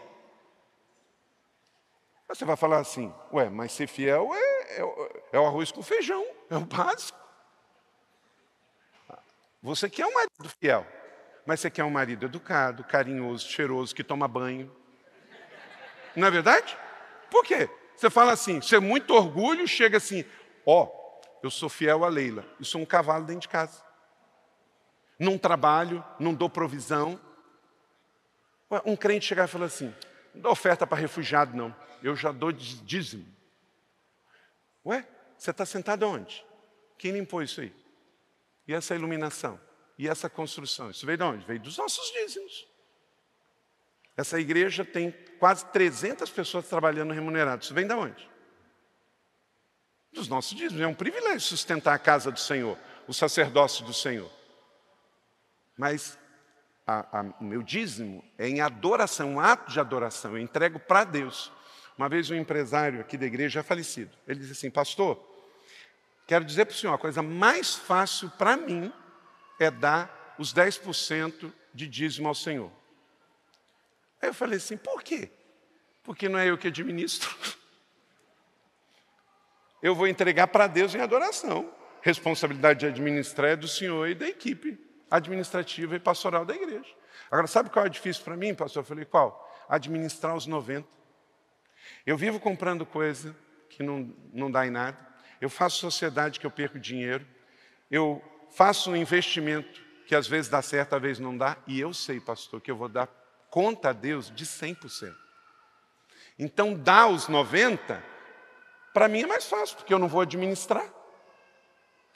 Você 2.28 2.44
vai 2.44 2.56
falar 2.56 2.80
assim: 2.80 3.14
Ué, 3.32 3.50
mas 3.50 3.72
ser 3.72 3.88
fiel 3.88 4.34
é, 4.34 4.80
é, 4.80 5.24
é 5.34 5.40
o 5.40 5.46
arroz 5.46 5.72
com 5.72 5.84
feijão, 5.84 6.26
é 6.50 6.58
o 6.58 6.66
básico. 6.66 7.18
Você 9.62 9.90
quer 9.90 10.06
um 10.06 10.14
marido 10.14 10.50
fiel, 10.60 10.86
mas 11.46 11.60
você 11.60 11.70
quer 11.70 11.84
um 11.84 11.90
marido 11.90 12.26
educado, 12.26 12.84
carinhoso, 12.84 13.48
cheiroso, 13.48 13.94
que 13.94 14.04
toma 14.04 14.28
banho. 14.28 14.76
Não 16.16 16.28
é 16.28 16.32
verdade? 16.32 16.78
Por 17.30 17.44
quê? 17.44 17.70
Você 17.96 18.10
fala 18.10 18.32
assim, 18.32 18.62
você 18.62 18.76
é 18.76 18.80
muito 18.80 19.14
orgulho, 19.14 19.68
chega 19.68 19.98
assim, 19.98 20.24
ó, 20.66 20.84
oh, 20.84 21.22
eu 21.42 21.50
sou 21.50 21.70
fiel 21.70 22.04
a 22.04 22.08
Leila, 22.08 22.46
eu 22.60 22.66
sou 22.66 22.82
um 22.82 22.86
cavalo 22.86 23.26
dentro 23.26 23.42
de 23.42 23.48
casa. 23.48 23.87
Não 25.20 25.38
trabalho, 25.38 26.04
não 26.20 26.34
dou 26.34 26.50
provisão. 26.50 27.20
Um 28.86 28.96
crente 28.96 29.26
chegar 29.26 29.46
e 29.46 29.48
falar 29.48 29.66
assim, 29.66 29.94
não 30.34 30.42
dou 30.42 30.52
oferta 30.52 30.86
para 30.86 30.98
refugiado, 30.98 31.56
não. 31.56 31.76
Eu 32.04 32.16
já 32.16 32.32
dou 32.32 32.52
dízimo. 32.52 33.26
Ué, 34.86 35.08
você 35.38 35.52
está 35.52 35.66
sentado 35.66 36.08
onde? 36.08 36.46
Quem 36.98 37.12
limpou 37.12 37.42
isso 37.42 37.62
aí? 37.62 37.74
E 38.68 38.74
essa 38.74 38.94
iluminação? 38.96 39.60
E 39.98 40.08
essa 40.08 40.30
construção? 40.30 40.92
Isso 40.92 41.06
veio 41.06 41.18
de 41.18 41.24
onde? 41.24 41.46
Veio 41.46 41.60
dos 41.60 41.78
nossos 41.78 42.12
dízimos. 42.12 42.68
Essa 44.16 44.40
igreja 44.40 44.84
tem 44.86 45.12
quase 45.40 45.66
300 45.68 46.30
pessoas 46.30 46.68
trabalhando 46.68 47.14
remuneradas. 47.14 47.66
Isso 47.66 47.74
vem 47.74 47.88
de 47.88 47.94
onde? 47.94 48.30
Dos 50.12 50.28
nossos 50.28 50.58
dízimos. 50.58 50.82
É 50.82 50.88
um 50.88 50.94
privilégio 50.94 51.42
sustentar 51.42 51.94
a 51.94 52.00
casa 52.00 52.32
do 52.32 52.40
Senhor, 52.40 52.78
o 53.08 53.14
sacerdócio 53.14 53.86
do 53.86 53.94
Senhor. 53.94 54.32
Mas 55.78 56.18
a, 56.86 57.20
a, 57.20 57.22
o 57.40 57.44
meu 57.44 57.62
dízimo 57.62 58.24
é 58.38 58.48
em 58.48 58.62
adoração, 58.62 59.34
um 59.34 59.40
ato 59.40 59.72
de 59.72 59.80
adoração. 59.80 60.32
Eu 60.32 60.40
entrego 60.40 60.80
para 60.80 61.04
Deus. 61.04 61.52
Uma 61.98 62.10
vez 62.10 62.30
um 62.30 62.36
empresário 62.36 63.02
aqui 63.02 63.18
da 63.18 63.26
igreja 63.26 63.60
já 63.60 63.64
falecido, 63.64 64.16
ele 64.28 64.40
disse 64.40 64.52
assim, 64.52 64.70
pastor, 64.70 65.20
quero 66.28 66.46
dizer 66.46 66.66
para 66.66 66.74
o 66.74 66.78
senhor, 66.78 66.94
a 66.94 66.98
coisa 66.98 67.22
mais 67.22 67.76
fácil 67.76 68.30
para 68.32 68.56
mim 68.56 68.94
é 69.60 69.72
dar 69.72 70.36
os 70.38 70.54
10% 70.54 71.52
de 71.74 71.88
dízimo 71.88 72.28
ao 72.28 72.36
Senhor. 72.36 72.72
Aí 74.22 74.30
eu 74.30 74.34
falei 74.34 74.58
assim: 74.58 74.78
por 74.78 75.02
quê? 75.04 75.30
Porque 76.04 76.30
não 76.30 76.40
é 76.40 76.50
eu 76.50 76.58
que 76.58 76.68
administro. 76.68 77.36
Eu 79.82 79.94
vou 79.94 80.08
entregar 80.08 80.48
para 80.48 80.68
Deus 80.68 80.96
em 80.96 81.02
adoração. 81.02 81.72
Responsabilidade 82.02 82.80
de 82.80 82.86
administrar 82.88 83.52
é 83.52 83.56
do 83.56 83.68
senhor 83.68 84.08
e 84.08 84.16
da 84.16 84.28
equipe 84.28 84.87
administrativa 85.10 85.96
e 85.96 86.00
pastoral 86.00 86.46
da 86.46 86.56
igreja. 86.56 86.94
Agora, 87.32 87.48
sabe 87.48 87.70
qual 87.70 87.86
é 87.86 87.90
difícil 87.90 88.24
para 88.24 88.36
mim, 88.36 88.54
pastor? 88.54 88.82
Eu 88.82 88.86
falei: 88.86 89.06
qual? 89.06 89.48
Administrar 89.70 90.36
os 90.36 90.48
90. 90.48 90.88
Eu 92.06 92.18
vivo 92.18 92.40
comprando 92.40 92.86
coisa 92.86 93.36
que 93.70 93.84
não, 93.84 94.14
não 94.34 94.50
dá 94.52 94.66
em 94.66 94.72
nada. 94.72 94.98
Eu 95.40 95.50
faço 95.50 95.78
sociedade 95.78 96.40
que 96.40 96.46
eu 96.46 96.52
perco 96.52 96.80
dinheiro. 96.80 97.26
Eu 97.90 98.22
faço 98.50 98.92
um 98.92 98.96
investimento 98.96 99.82
que 100.08 100.16
às 100.16 100.28
vezes 100.28 100.50
dá 100.50 100.62
certo, 100.62 100.96
às 100.96 101.02
vezes 101.02 101.20
não 101.20 101.38
dá. 101.38 101.58
E 101.68 101.80
eu 101.80 101.94
sei, 101.94 102.20
pastor, 102.20 102.62
que 102.62 102.72
eu 102.72 102.76
vou 102.76 102.90
dar 102.90 103.08
conta 103.50 103.90
a 103.90 103.94
Deus 103.94 104.32
de 104.34 104.46
100%. 104.46 105.14
Então, 106.40 106.74
dar 106.74 107.08
os 107.08 107.28
90%, 107.28 108.02
para 108.94 109.08
mim 109.08 109.24
é 109.24 109.28
mais 109.28 109.48
fácil, 109.48 109.78
porque 109.78 109.94
eu 109.94 110.00
não 110.00 110.08
vou 110.08 110.22
administrar. 110.22 110.86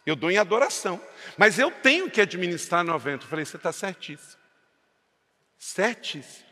Eu 0.06 0.16
dou 0.16 0.32
em 0.32 0.38
adoração. 0.38 1.02
Mas 1.38 1.60
eu 1.60 1.72
tenho 1.72 2.10
que 2.10 2.22
administrar 2.22 2.84
90%. 2.84 3.22
Eu 3.22 3.28
falei, 3.28 3.46
você 3.46 3.58
está 3.58 3.72
certíssimo. 3.72 4.40
Certíssimo. 5.58 6.52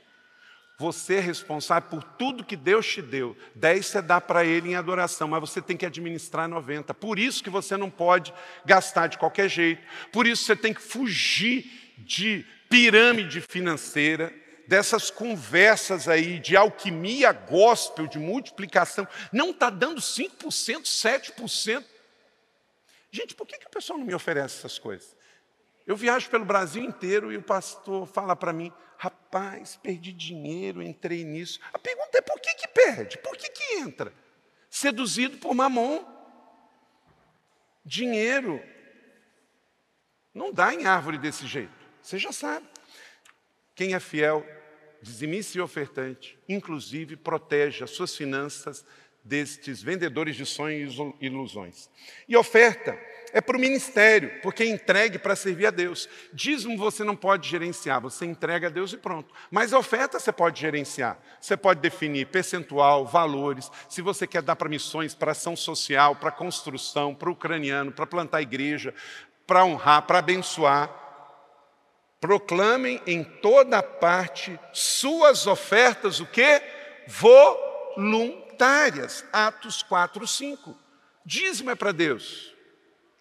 Você 0.79 1.15
é 1.15 1.19
responsável 1.19 1.89
por 1.89 2.01
tudo 2.01 2.45
que 2.45 2.55
Deus 2.55 2.87
te 2.87 3.01
deu. 3.01 3.35
10 3.55 3.85
você 3.85 4.01
dá 4.01 4.21
para 4.21 4.45
Ele 4.45 4.69
em 4.69 4.75
adoração, 4.75 5.27
mas 5.27 5.41
você 5.41 5.61
tem 5.61 5.75
que 5.75 5.85
administrar 5.85 6.47
90. 6.47 6.93
Por 6.93 7.19
isso 7.19 7.43
que 7.43 7.49
você 7.49 7.75
não 7.75 7.89
pode 7.89 8.33
gastar 8.65 9.07
de 9.07 9.17
qualquer 9.17 9.49
jeito. 9.49 9.81
Por 10.09 10.25
isso 10.25 10.45
você 10.45 10.55
tem 10.55 10.73
que 10.73 10.81
fugir 10.81 11.69
de 11.97 12.45
pirâmide 12.69 13.41
financeira, 13.41 14.33
dessas 14.67 15.11
conversas 15.11 16.07
aí 16.07 16.39
de 16.39 16.55
alquimia 16.55 17.33
gospel, 17.33 18.07
de 18.07 18.17
multiplicação. 18.17 19.05
Não 19.33 19.49
está 19.49 19.69
dando 19.69 19.99
5%, 19.99 20.83
7%. 20.83 21.83
Gente, 23.11 23.35
por 23.35 23.47
que, 23.47 23.57
que 23.57 23.67
o 23.67 23.69
pessoal 23.69 23.97
não 23.97 24.05
me 24.05 24.13
oferece 24.13 24.59
essas 24.59 24.77
coisas? 24.77 25.15
Eu 25.85 25.95
viajo 25.95 26.29
pelo 26.29 26.45
Brasil 26.45 26.83
inteiro 26.83 27.31
e 27.31 27.37
o 27.37 27.41
pastor 27.41 28.05
fala 28.05 28.35
para 28.35 28.53
mim, 28.53 28.71
rapaz, 28.97 29.75
perdi 29.77 30.13
dinheiro, 30.13 30.83
entrei 30.83 31.23
nisso. 31.23 31.59
A 31.73 31.79
pergunta 31.79 32.17
é 32.17 32.21
por 32.21 32.39
que, 32.39 32.53
que 32.53 32.67
perde? 32.67 33.17
Por 33.17 33.35
que, 33.35 33.49
que 33.49 33.75
entra? 33.75 34.13
Seduzido 34.69 35.37
por 35.39 35.55
mamon. 35.55 36.05
Dinheiro 37.83 38.61
não 40.33 40.53
dá 40.53 40.73
em 40.73 40.85
árvore 40.85 41.17
desse 41.17 41.47
jeito. 41.47 41.73
Você 42.01 42.19
já 42.19 42.31
sabe. 42.31 42.67
Quem 43.73 43.95
é 43.95 43.99
fiel, 43.99 44.45
dizimista 45.01 45.57
e 45.57 45.61
ofertante, 45.61 46.37
inclusive 46.47 47.15
protege 47.15 47.83
as 47.83 47.89
suas 47.89 48.15
finanças 48.15 48.85
destes 49.29 49.81
vendedores 49.81 50.35
de 50.35 50.45
sonhos 50.45 50.95
e 51.21 51.27
ilusões. 51.27 51.87
E 52.27 52.35
oferta 52.35 52.99
é 53.31 53.39
para 53.39 53.55
o 53.55 53.59
ministério, 53.59 54.41
porque 54.41 54.63
é 54.63 54.67
entregue 54.67 55.19
para 55.19 55.35
servir 55.35 55.67
a 55.67 55.71
Deus. 55.71 56.09
Dízimo 56.33 56.75
você 56.75 57.03
não 57.03 57.15
pode 57.15 57.47
gerenciar, 57.47 58.01
você 58.01 58.25
entrega 58.25 58.67
a 58.67 58.69
Deus 58.71 58.91
e 58.91 58.97
pronto. 58.97 59.31
Mas 59.51 59.71
oferta 59.71 60.19
você 60.19 60.31
pode 60.31 60.59
gerenciar. 60.59 61.19
Você 61.39 61.55
pode 61.55 61.79
definir 61.79 62.25
percentual, 62.25 63.05
valores. 63.05 63.71
Se 63.87 64.01
você 64.01 64.25
quer 64.25 64.41
dar 64.41 64.55
para 64.55 64.67
missões, 64.67 65.13
para 65.13 65.33
ação 65.33 65.55
social, 65.55 66.15
para 66.15 66.31
construção, 66.31 67.13
para 67.13 67.29
o 67.29 67.33
ucraniano, 67.33 67.91
para 67.91 68.07
plantar 68.07 68.41
igreja, 68.41 68.95
para 69.45 69.63
honrar, 69.63 70.01
para 70.07 70.19
abençoar. 70.19 70.89
Proclamem 72.19 72.99
em 73.05 73.23
toda 73.23 73.83
parte 73.83 74.59
suas 74.73 75.45
ofertas, 75.45 76.19
o 76.19 76.25
que? 76.25 76.61
Voluntárias. 78.59 79.23
Atos 79.31 79.81
4, 79.81 80.27
5. 80.27 80.77
Dízimo 81.25 81.71
é 81.71 81.75
para 81.75 81.93
Deus. 81.93 82.53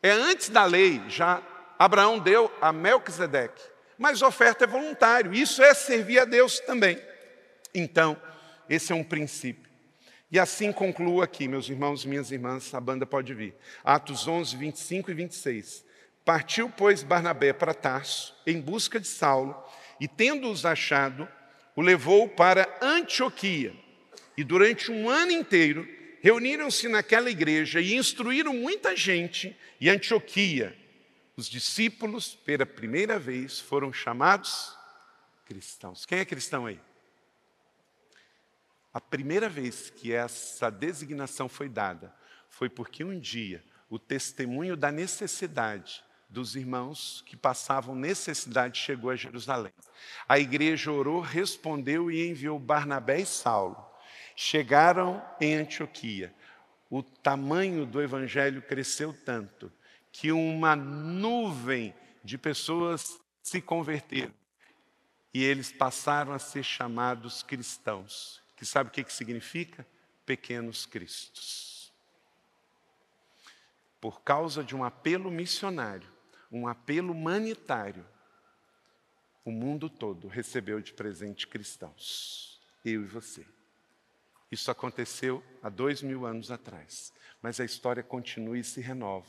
É 0.02 0.10
antes 0.10 0.48
da 0.48 0.64
lei, 0.64 1.00
já 1.08 1.40
Abraão 1.78 2.18
deu 2.18 2.52
a 2.60 2.72
Melquisedeque. 2.72 3.62
Mas 3.96 4.20
oferta 4.20 4.64
é 4.64 4.66
voluntário, 4.66 5.32
isso 5.32 5.62
é 5.62 5.72
servir 5.74 6.18
a 6.18 6.24
Deus 6.24 6.58
também. 6.60 7.00
Então, 7.72 8.20
esse 8.68 8.92
é 8.92 8.96
um 8.96 9.04
princípio. 9.04 9.70
E 10.30 10.40
assim 10.40 10.72
concluo 10.72 11.22
aqui, 11.22 11.46
meus 11.46 11.68
irmãos 11.68 12.04
e 12.04 12.08
minhas 12.08 12.32
irmãs, 12.32 12.74
a 12.74 12.80
banda 12.80 13.06
pode 13.06 13.32
vir. 13.32 13.54
Atos 13.84 14.26
11, 14.26 14.56
25 14.56 15.10
e 15.12 15.14
26. 15.14 15.84
Partiu, 16.24 16.68
pois, 16.68 17.04
Barnabé 17.04 17.52
para 17.52 17.72
Tarso, 17.72 18.34
em 18.44 18.60
busca 18.60 18.98
de 18.98 19.06
Saulo, 19.06 19.56
e 20.00 20.08
tendo-os 20.08 20.66
achado, 20.66 21.28
o 21.76 21.80
levou 21.80 22.28
para 22.28 22.68
Antioquia. 22.82 23.87
E 24.38 24.44
durante 24.44 24.92
um 24.92 25.10
ano 25.10 25.32
inteiro 25.32 25.84
reuniram-se 26.20 26.86
naquela 26.86 27.28
igreja 27.28 27.80
e 27.80 27.96
instruíram 27.96 28.54
muita 28.54 28.94
gente, 28.94 29.58
e 29.80 29.90
Antioquia, 29.90 30.78
os 31.36 31.48
discípulos, 31.48 32.36
pela 32.36 32.64
primeira 32.64 33.18
vez, 33.18 33.58
foram 33.58 33.92
chamados 33.92 34.78
cristãos. 35.44 36.06
Quem 36.06 36.20
é 36.20 36.24
cristão 36.24 36.66
aí? 36.66 36.80
A 38.94 39.00
primeira 39.00 39.48
vez 39.48 39.90
que 39.90 40.12
essa 40.12 40.70
designação 40.70 41.48
foi 41.48 41.68
dada 41.68 42.14
foi 42.48 42.68
porque 42.68 43.02
um 43.02 43.18
dia 43.18 43.60
o 43.90 43.98
testemunho 43.98 44.76
da 44.76 44.92
necessidade 44.92 46.00
dos 46.28 46.54
irmãos 46.54 47.24
que 47.26 47.36
passavam 47.36 47.96
necessidade 47.96 48.78
chegou 48.78 49.10
a 49.10 49.16
Jerusalém. 49.16 49.72
A 50.28 50.38
igreja 50.38 50.92
orou, 50.92 51.20
respondeu 51.20 52.08
e 52.08 52.28
enviou 52.28 52.56
Barnabé 52.56 53.22
e 53.22 53.26
Saulo 53.26 53.87
chegaram 54.40 55.20
em 55.40 55.56
Antioquia. 55.56 56.32
O 56.88 57.02
tamanho 57.02 57.84
do 57.84 58.00
evangelho 58.00 58.62
cresceu 58.62 59.12
tanto 59.12 59.70
que 60.12 60.30
uma 60.30 60.76
nuvem 60.76 61.92
de 62.22 62.38
pessoas 62.38 63.18
se 63.42 63.60
converteram. 63.60 64.32
E 65.34 65.42
eles 65.42 65.72
passaram 65.72 66.32
a 66.32 66.38
ser 66.38 66.62
chamados 66.62 67.42
cristãos. 67.42 68.40
Que 68.56 68.64
sabe 68.64 68.90
o 68.90 68.92
que, 68.92 69.02
que 69.02 69.12
significa? 69.12 69.84
Pequenos 70.24 70.86
cristos. 70.86 71.92
Por 74.00 74.22
causa 74.22 74.62
de 74.62 74.76
um 74.76 74.84
apelo 74.84 75.32
missionário, 75.32 76.08
um 76.50 76.68
apelo 76.68 77.12
humanitário, 77.12 78.06
o 79.44 79.50
mundo 79.50 79.90
todo 79.90 80.28
recebeu 80.28 80.80
de 80.80 80.92
presente 80.92 81.44
cristãos. 81.48 82.62
Eu 82.84 83.02
e 83.02 83.06
você. 83.06 83.57
Isso 84.50 84.70
aconteceu 84.70 85.42
há 85.62 85.68
dois 85.68 86.02
mil 86.02 86.24
anos 86.24 86.50
atrás, 86.50 87.12
mas 87.42 87.60
a 87.60 87.64
história 87.64 88.02
continua 88.02 88.58
e 88.58 88.64
se 88.64 88.80
renova. 88.80 89.26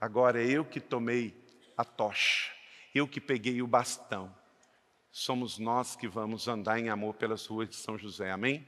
Agora 0.00 0.42
é 0.42 0.46
eu 0.46 0.64
que 0.64 0.80
tomei 0.80 1.34
a 1.76 1.84
tocha, 1.84 2.50
eu 2.94 3.06
que 3.06 3.20
peguei 3.20 3.60
o 3.60 3.66
bastão. 3.66 4.32
Somos 5.10 5.58
nós 5.58 5.96
que 5.96 6.06
vamos 6.06 6.46
andar 6.46 6.78
em 6.78 6.88
amor 6.88 7.14
pelas 7.14 7.44
ruas 7.46 7.68
de 7.68 7.76
São 7.76 7.98
José. 7.98 8.30
Amém? 8.30 8.66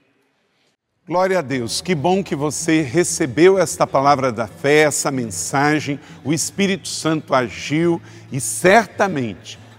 Glória 1.06 1.38
a 1.38 1.42
Deus, 1.42 1.80
que 1.80 1.94
bom 1.94 2.22
que 2.22 2.36
você 2.36 2.80
recebeu 2.80 3.58
esta 3.58 3.86
palavra 3.86 4.32
da 4.32 4.46
fé, 4.46 4.82
essa 4.82 5.10
mensagem. 5.10 5.98
O 6.24 6.32
Espírito 6.32 6.86
Santo 6.86 7.34
agiu 7.34 8.00
e 8.30 8.40
certamente 8.40 9.58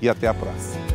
e 0.00 0.08
até 0.08 0.28
a 0.28 0.34
próxima. 0.34 0.88